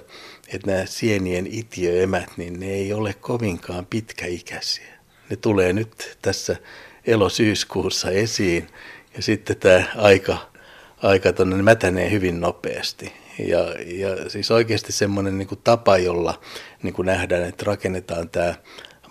[0.48, 4.96] että nämä sienien itiöemät, niin ne ei ole kovinkaan pitkäikäisiä.
[5.30, 6.56] Ne tulee nyt tässä
[7.06, 8.68] elosyyskuussa esiin
[9.16, 10.38] ja sitten tämä aika,
[10.98, 13.14] aika tonne mätänee hyvin nopeasti.
[13.40, 16.42] Ja, ja siis oikeasti semmoinen niin tapa, jolla
[16.84, 18.56] niin kuin nähdään, että rakennetaan tämä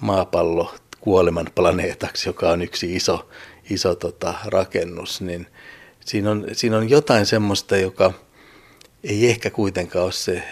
[0.00, 3.28] maapallo kuoleman planeetaksi, joka on yksi iso,
[3.70, 5.46] iso tota, rakennus, niin
[6.00, 8.12] siinä on, siinä on jotain semmoista, joka
[9.04, 10.42] ei ehkä kuitenkaan ole se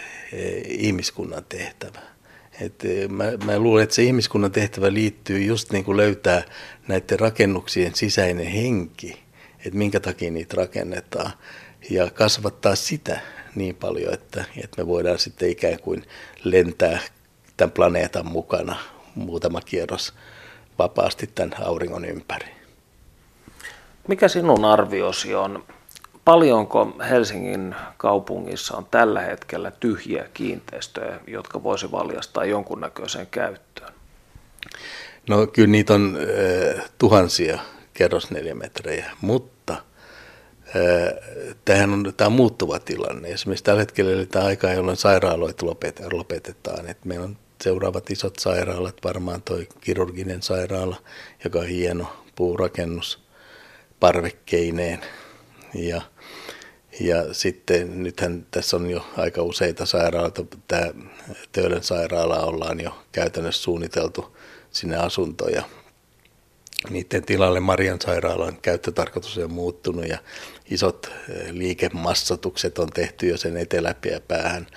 [0.67, 1.99] ihmiskunnan tehtävä.
[2.61, 6.43] Et e, mä, mä luulen, että se ihmiskunnan tehtävä liittyy just niin kuin löytää
[6.87, 9.23] näiden rakennuksien sisäinen henki,
[9.57, 11.31] että minkä takia niitä rakennetaan,
[11.89, 13.19] ja kasvattaa sitä
[13.55, 16.03] niin paljon, että, että me voidaan sitten ikään kuin
[16.43, 16.99] lentää
[17.57, 18.75] tämän planeetan mukana
[19.15, 20.13] muutama kierros
[20.79, 22.47] vapaasti tämän auringon ympäri.
[24.07, 25.63] Mikä sinun arviosi on?
[26.25, 33.93] Paljonko Helsingin kaupungissa on tällä hetkellä tyhjiä kiinteistöjä, jotka voisi valjastaa jonkunnäköiseen käyttöön?
[35.29, 36.17] No kyllä niitä on
[36.75, 37.59] äh, tuhansia
[37.93, 39.53] kerrosneliömetrejä, mutta
[41.65, 43.29] Tämähän on, tämä on muuttuva tilanne.
[43.29, 45.65] Esimerkiksi tällä hetkellä eli tämä aika, jolloin sairaaloita
[46.11, 46.87] lopetetaan.
[46.87, 50.95] Että meillä on seuraavat isot sairaalat, varmaan tuo kirurginen sairaala,
[51.43, 53.23] joka on hieno puurakennus
[53.99, 54.99] parvekkeineen.
[55.73, 56.01] Ja,
[56.99, 60.45] ja sitten nythän tässä on jo aika useita sairaaloita.
[60.67, 60.91] Tämä
[61.51, 64.37] Töölön sairaala ollaan jo käytännössä suunniteltu
[64.71, 65.63] sinne asuntoja
[66.89, 70.17] niiden tilalle Marian sairaalan käyttötarkoitus on muuttunut ja
[70.69, 74.67] isot eh, liikemassatukset on tehty jo sen eteläpäähän.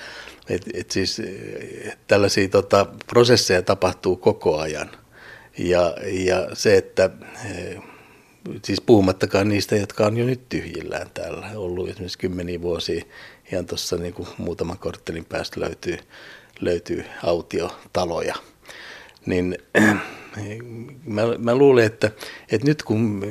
[0.49, 4.91] Et, et siis eh, tällaisia tota, prosesseja tapahtuu koko ajan.
[5.59, 7.11] Ja, ja se, että
[7.45, 7.83] eh,
[8.65, 13.05] siis puhumattakaan niistä, jotka on jo nyt tyhjillään täällä, ollut esimerkiksi kymmeniä vuosia,
[13.53, 15.99] ihan tuossa niin kuin muutaman korttelin päästä löytyy,
[16.61, 18.35] löytyy autiotaloja,
[19.27, 19.59] niin
[21.05, 22.11] mä, mä luulen, että,
[22.51, 23.23] että nyt kun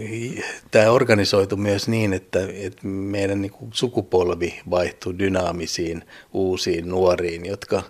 [0.71, 6.03] tämä organisoitu myös niin, että, että meidän niin sukupolvi vaihtuu dynaamisiin
[6.33, 7.83] uusiin nuoriin, jotka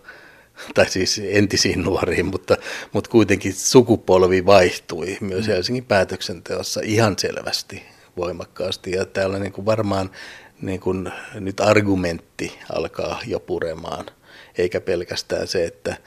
[0.75, 2.57] tai siis entisiin nuoriin, mutta,
[2.93, 7.83] mutta kuitenkin sukupolvi vaihtui myös Helsingin päätöksenteossa ihan selvästi
[8.17, 8.91] voimakkaasti.
[8.91, 10.09] Ja täällä niin kuin varmaan
[10.61, 14.05] niin kuin nyt argumentti alkaa jo puremaan,
[14.57, 15.97] eikä pelkästään se, että,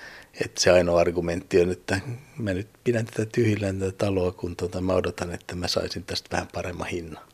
[0.40, 2.00] että se ainoa argumentti on, että
[2.38, 6.28] mä nyt pidän tätä tyhjillään tätä taloa, kun tota, mä odotan, että mä saisin tästä
[6.32, 7.24] vähän paremman hinnan.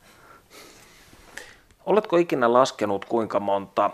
[1.86, 3.90] Oletko ikinä laskenut, kuinka monta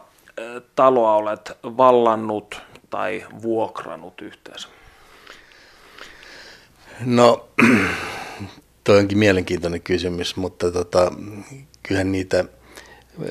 [0.77, 4.69] taloa olet vallannut tai vuokrannut yhteensä?
[7.01, 7.49] No,
[8.85, 11.13] toi onkin mielenkiintoinen kysymys, mutta tota,
[11.83, 12.45] kyllähän niitä,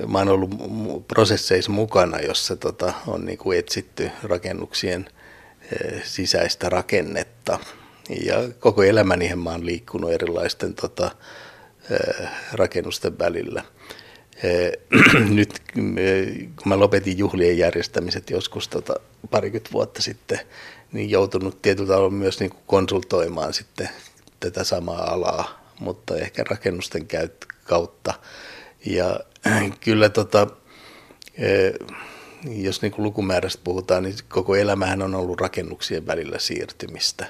[0.08, 0.52] mä oon ollut
[1.08, 5.10] prosesseissa mukana, jossa tota, on niin kuin etsitty rakennuksien–
[5.72, 7.60] Eh, sisäistä rakennetta.
[8.26, 11.12] Ja koko elämäni mä oon liikkunut erilaisten tota,
[11.92, 13.64] eh, rakennusten välillä.
[14.44, 14.72] Eh,
[15.38, 15.62] nyt
[16.56, 18.96] kun mä lopetin juhlien järjestämiset joskus tota,
[19.32, 20.40] parikymmentä vuotta sitten,
[20.92, 23.90] niin joutunut tietyllä tavalla myös niin kuin konsultoimaan sitten
[24.40, 27.08] tätä samaa alaa, mutta ehkä rakennusten
[27.64, 28.14] kautta.
[28.86, 29.20] Ja
[29.86, 30.48] kyllä tota,
[32.50, 37.26] jos niin kuin lukumäärästä puhutaan, niin koko elämähän on ollut rakennuksien välillä siirtymistä.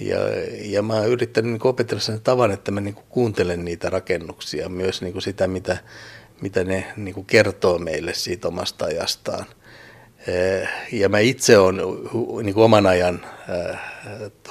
[0.00, 0.18] Ja,
[0.62, 5.02] ja mä oon yrittänyt niin opetella sen tavan, että mä niin kuuntelen niitä rakennuksia, myös
[5.02, 5.78] niin sitä, mitä,
[6.40, 9.46] mitä ne niin kuin kertoo meille siitä omasta ajastaan.
[10.26, 11.76] Eh, ja mä itse olen
[12.42, 13.76] niin kuin oman ajan eh,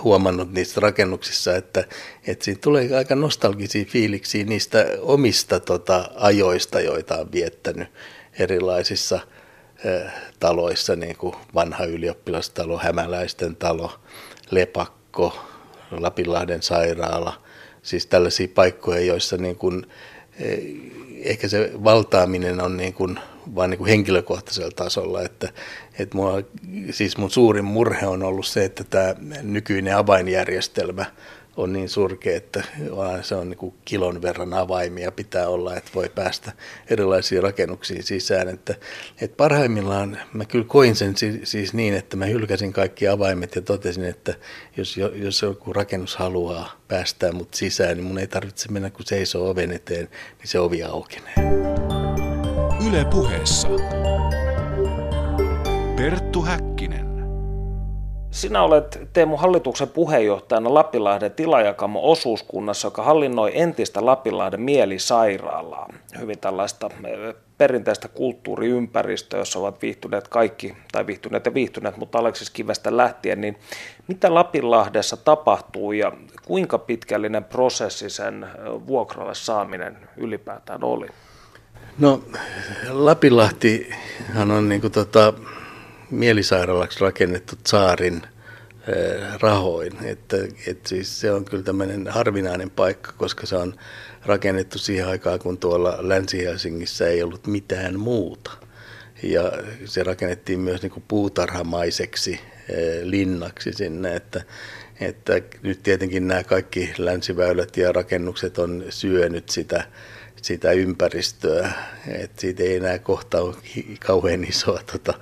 [0.04, 1.84] huomannut niissä rakennuksissa, että,
[2.28, 7.88] että siitä tulee aika nostalgisia fiiliksiä niistä omista tota, ajoista, joita on viettänyt
[8.40, 9.20] erilaisissa–
[10.40, 13.92] taloissa, niin kuin vanha ylioppilastalo, Hämäläisten talo,
[14.52, 15.40] Lepakko,
[15.92, 17.42] Lapinlahden sairaala,
[17.82, 19.88] siis tällaisia paikkoja, joissa niin kuin,
[21.24, 23.20] ehkä se valtaaminen on niin kuin
[23.56, 25.22] vaan niin kuin henkilökohtaisella tasolla.
[25.22, 25.50] Että,
[26.00, 26.34] että mua,
[26.92, 31.06] siis mun suurin murhe on ollut se, että tämä nykyinen avainjärjestelmä
[31.60, 32.64] on niin surkea, että
[33.22, 36.52] se on niin kuin kilon verran avaimia pitää olla, että voi päästä
[36.90, 38.50] erilaisiin rakennuksiin sisään.
[38.50, 38.76] Että,
[39.22, 44.04] että parhaimmillaan mä kyllä koin sen siis niin, että mä hylkäsin kaikki avaimet ja totesin,
[44.04, 44.34] että
[44.78, 49.50] jos, jos joku rakennus haluaa päästää mut sisään, niin mun ei tarvitse mennä kun seisoo
[49.50, 51.34] oven eteen, niin se ovi aukenee.
[52.88, 53.68] Yle puheessa.
[55.96, 57.09] Perttu Häkkinen.
[58.32, 65.94] Sinä olet Teemu hallituksen puheenjohtajana Lapinlahden tilajakamo osuuskunnassa, joka hallinnoi entistä Lapinlahden mielisairaalaa.
[66.20, 72.50] Hyvin tällaista eh, perinteistä kulttuuriympäristöä, jossa ovat viihtyneet kaikki, tai viihtyneet ja viihtyneet, mutta Aleksis
[72.50, 73.58] Kivestä lähtien, niin
[74.08, 76.12] mitä Lapinlahdessa tapahtuu ja
[76.46, 81.08] kuinka pitkällinen prosessi sen eh, vuokralle saaminen ylipäätään oli?
[82.00, 82.24] No
[82.90, 85.34] Lapinlahtihan on niin kuin tota,
[86.12, 88.22] mielisairaalaksi rakennettu saarin
[89.40, 90.06] rahoin.
[90.06, 90.38] Että,
[90.68, 93.76] että siis se on kyllä tämmöinen harvinainen paikka, koska se on
[94.26, 98.52] rakennettu siihen aikaan, kun tuolla Länsi-Helsingissä ei ollut mitään muuta.
[99.24, 99.52] Ja
[99.86, 102.40] se rakennettiin myös niin kuin puutarhamaiseksi
[103.04, 104.44] linnaksi sinne, että,
[105.00, 109.84] että nyt tietenkin nämä kaikki länsiväylät ja rakennukset on syönyt sitä,
[110.42, 111.72] sitä ympäristöä,
[112.08, 113.56] että siitä ei enää kohta ole
[114.00, 115.14] kauhean isoa tota,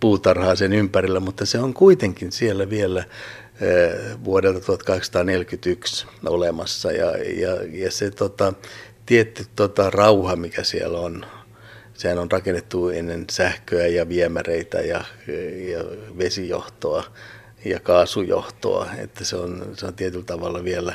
[0.00, 3.04] puutarhaa sen ympärillä, mutta se on kuitenkin siellä vielä
[3.60, 6.92] eh, vuodelta 1841 olemassa.
[6.92, 8.52] Ja, ja, ja se tota,
[9.06, 11.26] tietty tota, rauha, mikä siellä on,
[11.94, 15.04] sehän on rakennettu ennen sähköä ja viemäreitä ja,
[15.70, 15.84] ja
[16.18, 17.04] vesijohtoa
[17.64, 20.94] ja kaasujohtoa, että se on, se on tietyllä tavalla vielä,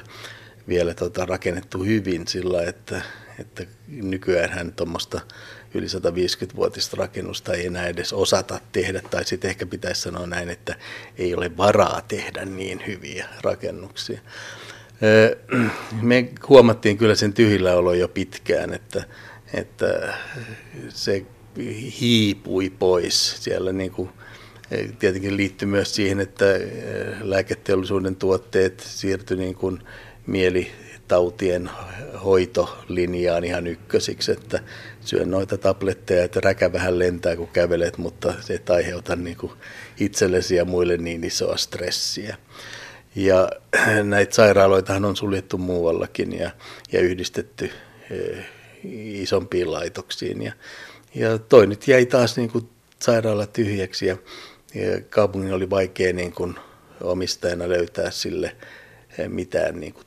[0.67, 3.01] vielä tota, rakennettu hyvin sillä, että,
[3.39, 5.21] että nykyään tuommoista
[5.75, 10.75] yli 150-vuotista rakennusta ei enää edes osata tehdä, tai sitten ehkä pitäisi sanoa näin, että
[11.17, 14.19] ei ole varaa tehdä niin hyviä rakennuksia.
[16.01, 19.03] Me huomattiin kyllä sen tyhjilläolo jo pitkään, että,
[19.53, 20.13] että
[20.89, 21.25] se
[22.01, 24.09] hiipui pois siellä niin kuin,
[24.99, 26.45] tietenkin liittyy myös siihen, että
[27.21, 29.79] lääketeollisuuden tuotteet siirtyi niin kuin
[30.27, 30.71] mieli
[31.07, 31.69] tautien
[32.23, 34.59] hoitolinjaan ihan ykkösiksi, että
[35.01, 39.51] syön noita tabletteja, että räkä vähän lentää kun kävelet, mutta se et aiheuta niin kuin
[39.99, 42.37] itsellesi ja muille niin isoa stressiä.
[43.15, 43.49] Ja
[44.03, 46.51] näitä sairaaloitahan on suljettu muuallakin ja,
[46.91, 47.71] ja yhdistetty
[48.11, 48.15] e,
[48.93, 50.41] isompiin laitoksiin.
[50.41, 50.53] Ja,
[51.15, 54.17] ja toi nyt jäi taas niin kuin sairaala tyhjäksi ja,
[54.73, 56.55] ja kaupungin oli vaikea niin kuin
[57.01, 58.55] omistajana löytää sille
[59.17, 60.05] e, mitään niin kuin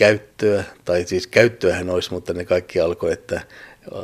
[0.00, 3.40] käyttöä, tai siis käyttöähän olisi, mutta ne kaikki alkoi, että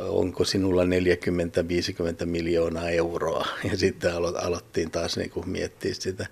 [0.09, 6.25] onko sinulla 40-50 miljoonaa euroa, ja sitten alo- aloittiin taas niin kuin miettiä sitä.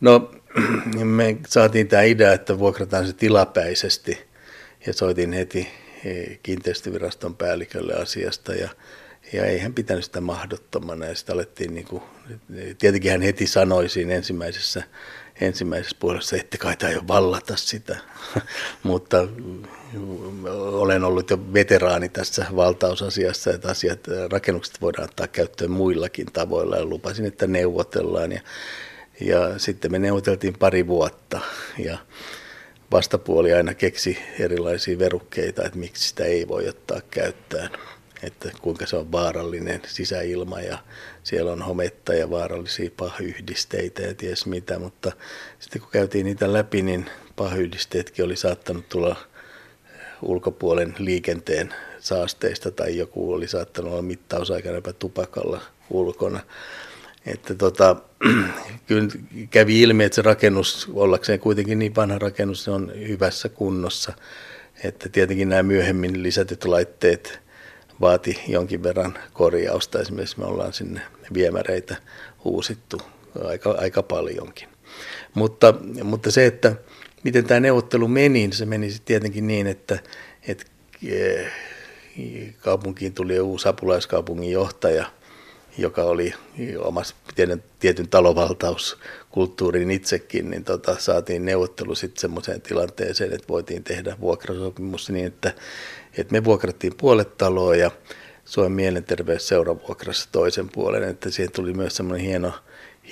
[0.00, 0.30] No,
[1.04, 4.18] me saatiin tämä idea, että vuokrataan se tilapäisesti,
[4.86, 5.68] ja soitin heti
[6.04, 8.68] e, kiinteistöviraston päällikölle asiasta, ja,
[9.32, 12.02] ja ei hän pitänyt sitä mahdottomana, ja sitten alettiin, niin kuin,
[12.78, 14.82] tietenkin hän heti sanoi siinä ensimmäisessä
[15.40, 17.96] ensimmäisessä puolessa, ette kai jo vallata sitä,
[18.82, 19.28] mutta
[20.72, 24.00] olen ollut jo veteraani tässä valtausasiassa, että asiat,
[24.32, 26.76] rakennukset voidaan ottaa käyttöön muillakin tavoilla.
[26.76, 28.32] Ja lupasin, että neuvotellaan.
[28.32, 28.40] Ja,
[29.20, 31.40] ja sitten me neuvoteltiin pari vuotta.
[31.78, 31.98] Ja
[32.92, 37.70] vastapuoli aina keksi erilaisia verukkeita, että miksi sitä ei voi ottaa käyttöön
[38.22, 40.78] että kuinka se on vaarallinen sisäilma ja
[41.22, 45.12] siellä on hometta ja vaarallisia pahyhdisteitä ja ties mitä, mutta
[45.58, 49.16] sitten kun käytiin niitä läpi, niin pahyhdisteetkin oli saattanut tulla
[50.22, 55.60] ulkopuolen liikenteen saasteista tai joku oli saattanut olla mittausaikana tupakalla
[55.90, 56.40] ulkona.
[57.26, 57.96] Että tota,
[58.86, 59.08] kyllä
[59.50, 64.12] kävi ilmi, että se rakennus, ollakseen kuitenkin niin vanha rakennus, se on hyvässä kunnossa.
[64.84, 67.45] Että tietenkin nämä myöhemmin lisätyt laitteet
[68.00, 70.00] vaati jonkin verran korjausta.
[70.00, 71.00] Esimerkiksi me ollaan sinne
[71.34, 71.96] viemäreitä
[72.44, 73.00] uusittu
[73.44, 74.68] aika, aika paljonkin.
[75.34, 76.76] Mutta, mutta se, että
[77.24, 79.98] miten tämä neuvottelu meni, niin se meni tietenkin niin, että,
[80.48, 80.64] että
[81.08, 81.52] eh,
[82.58, 85.06] kaupunkiin tuli uusi apulaiskaupungin johtaja,
[85.78, 86.34] joka oli
[86.78, 94.16] omassa tietyn, tietyn talovaltauskulttuurin itsekin, niin tota, saatiin neuvottelu sitten semmoiseen tilanteeseen, että voitiin tehdä
[94.20, 95.54] vuokrasopimus niin, että
[96.18, 97.90] että me vuokrattiin puolet taloa ja
[98.44, 102.52] Suomen mielenterveysseura vuokrasi toisen puolen, että siihen tuli myös semmoinen hieno,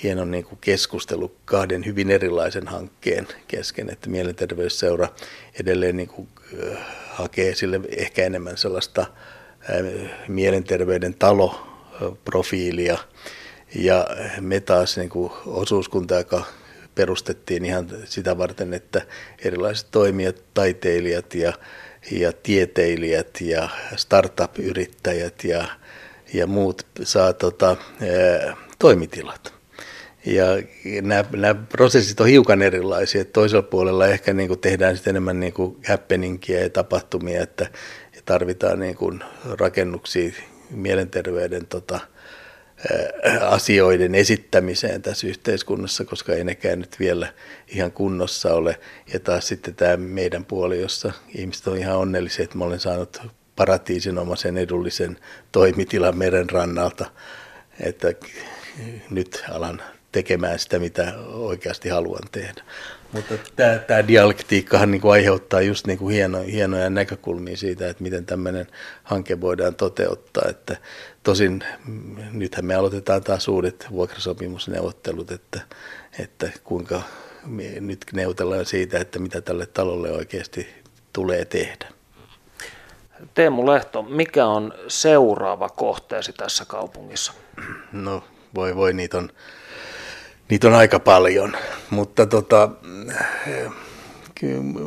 [0.03, 5.07] hieno niin kuin keskustelu kahden hyvin erilaisen hankkeen kesken, että mielenterveysseura
[5.59, 6.27] edelleen niin kuin,
[7.09, 9.05] hakee sille ehkä enemmän sellaista
[10.27, 11.67] mielenterveyden talo
[12.25, 12.97] profiilia.
[13.75, 14.07] Ja
[14.41, 16.43] me taas niin kuin osuuskunta, joka
[16.95, 19.01] perustettiin ihan sitä varten, että
[19.39, 21.53] erilaiset toimijat, taiteilijat ja,
[22.11, 25.67] ja tieteilijät ja startup-yrittäjät ja,
[26.33, 27.75] ja muut saa tota,
[28.79, 29.53] toimitilat.
[30.25, 30.45] Ja
[31.01, 33.25] nämä, nämä prosessit on hiukan erilaisia.
[33.25, 37.69] Toisella puolella ehkä niin kuin tehdään sitten enemmän niin kuin happeningia ja tapahtumia, että
[38.25, 39.23] tarvitaan niin kuin
[39.59, 40.31] rakennuksia
[40.69, 41.99] mielenterveyden tota,
[43.41, 47.33] asioiden esittämiseen tässä yhteiskunnassa, koska ei nekään nyt vielä
[47.67, 48.79] ihan kunnossa ole.
[49.13, 53.21] Ja taas sitten tämä meidän puoli, jossa ihmiset on ihan onnellisia, että mä olen saanut
[53.55, 55.17] paratiisinomaisen edullisen
[55.51, 57.11] toimitilan meren rannalta,
[57.79, 58.07] että
[59.09, 59.81] nyt alan
[60.11, 62.63] tekemään sitä, mitä oikeasti haluan tehdä.
[63.11, 68.25] Mutta tämä, dialektiikkahan niin kuin aiheuttaa just niin kuin hieno, hienoja näkökulmia siitä, että miten
[68.25, 68.67] tämmöinen
[69.03, 70.43] hanke voidaan toteuttaa.
[70.49, 70.77] Että
[71.23, 75.61] tosin mm, nythän me aloitetaan taas uudet vuokrasopimusneuvottelut, että,
[76.19, 77.01] että kuinka
[77.45, 80.67] me nyt neuvotellaan siitä, että mitä tälle talolle oikeasti
[81.13, 81.87] tulee tehdä.
[83.33, 87.33] Teemu Lehto, mikä on seuraava kohteesi tässä kaupungissa?
[87.91, 88.23] No
[88.55, 89.29] voi voi, niitä on
[90.49, 91.53] niitä on aika paljon,
[91.89, 92.69] mutta tota,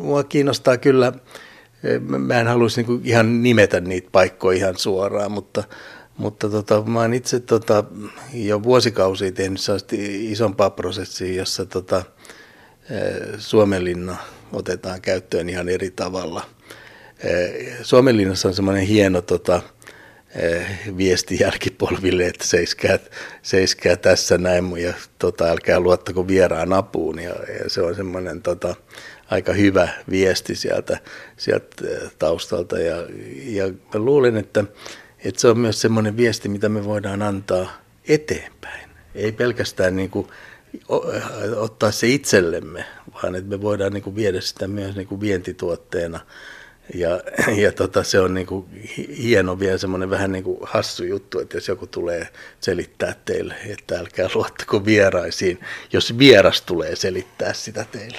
[0.02, 1.12] mua kiinnostaa kyllä,
[2.08, 5.64] mä en haluaisi niinku ihan nimetä niitä paikkoja ihan suoraan, mutta,
[6.16, 7.84] mutta tota, mä oon itse tota,
[8.34, 9.60] jo vuosikausia tehnyt
[10.20, 12.02] isompaa prosessia, jossa tota,
[13.38, 14.16] Suomenlinna
[14.52, 16.42] otetaan käyttöön ihan eri tavalla.
[17.82, 19.77] Suomenlinnassa on semmoinen hieno tota, Eh,
[20.96, 22.98] viesti jälkipolville, että seiskää,
[23.42, 27.18] seiskää tässä näin ja tota, älkää luottako vieraan apuun.
[27.18, 28.74] Ja, ja se on semmoinen tota,
[29.30, 30.98] aika hyvä viesti sieltä,
[31.36, 32.78] sieltä eh, taustalta.
[32.78, 32.96] Ja,
[33.44, 34.64] ja mä luulen, että,
[35.24, 38.90] että se on myös semmoinen viesti, mitä me voidaan antaa eteenpäin.
[39.14, 40.26] Ei pelkästään niin kuin,
[41.56, 46.20] ottaa se itsellemme, vaan että me voidaan niin kuin viedä sitä myös niin kuin vientituotteena–
[46.94, 47.20] ja,
[47.62, 48.68] ja tota, se on niinku
[49.22, 52.28] hieno vielä semmoinen vähän niinku hassu juttu, että jos joku tulee
[52.60, 55.60] selittää teille, että älkää luottako vieraisiin,
[55.92, 58.18] jos vieras tulee selittää sitä teille.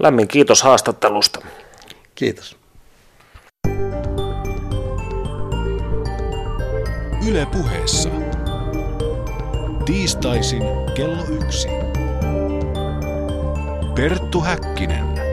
[0.00, 1.40] Lämmin kiitos haastattelusta.
[2.14, 2.56] Kiitos.
[7.28, 8.08] Yle puheessa.
[9.84, 10.62] Tiistaisin
[10.94, 11.68] kello yksi.
[13.94, 15.27] Perttu Häkkinen.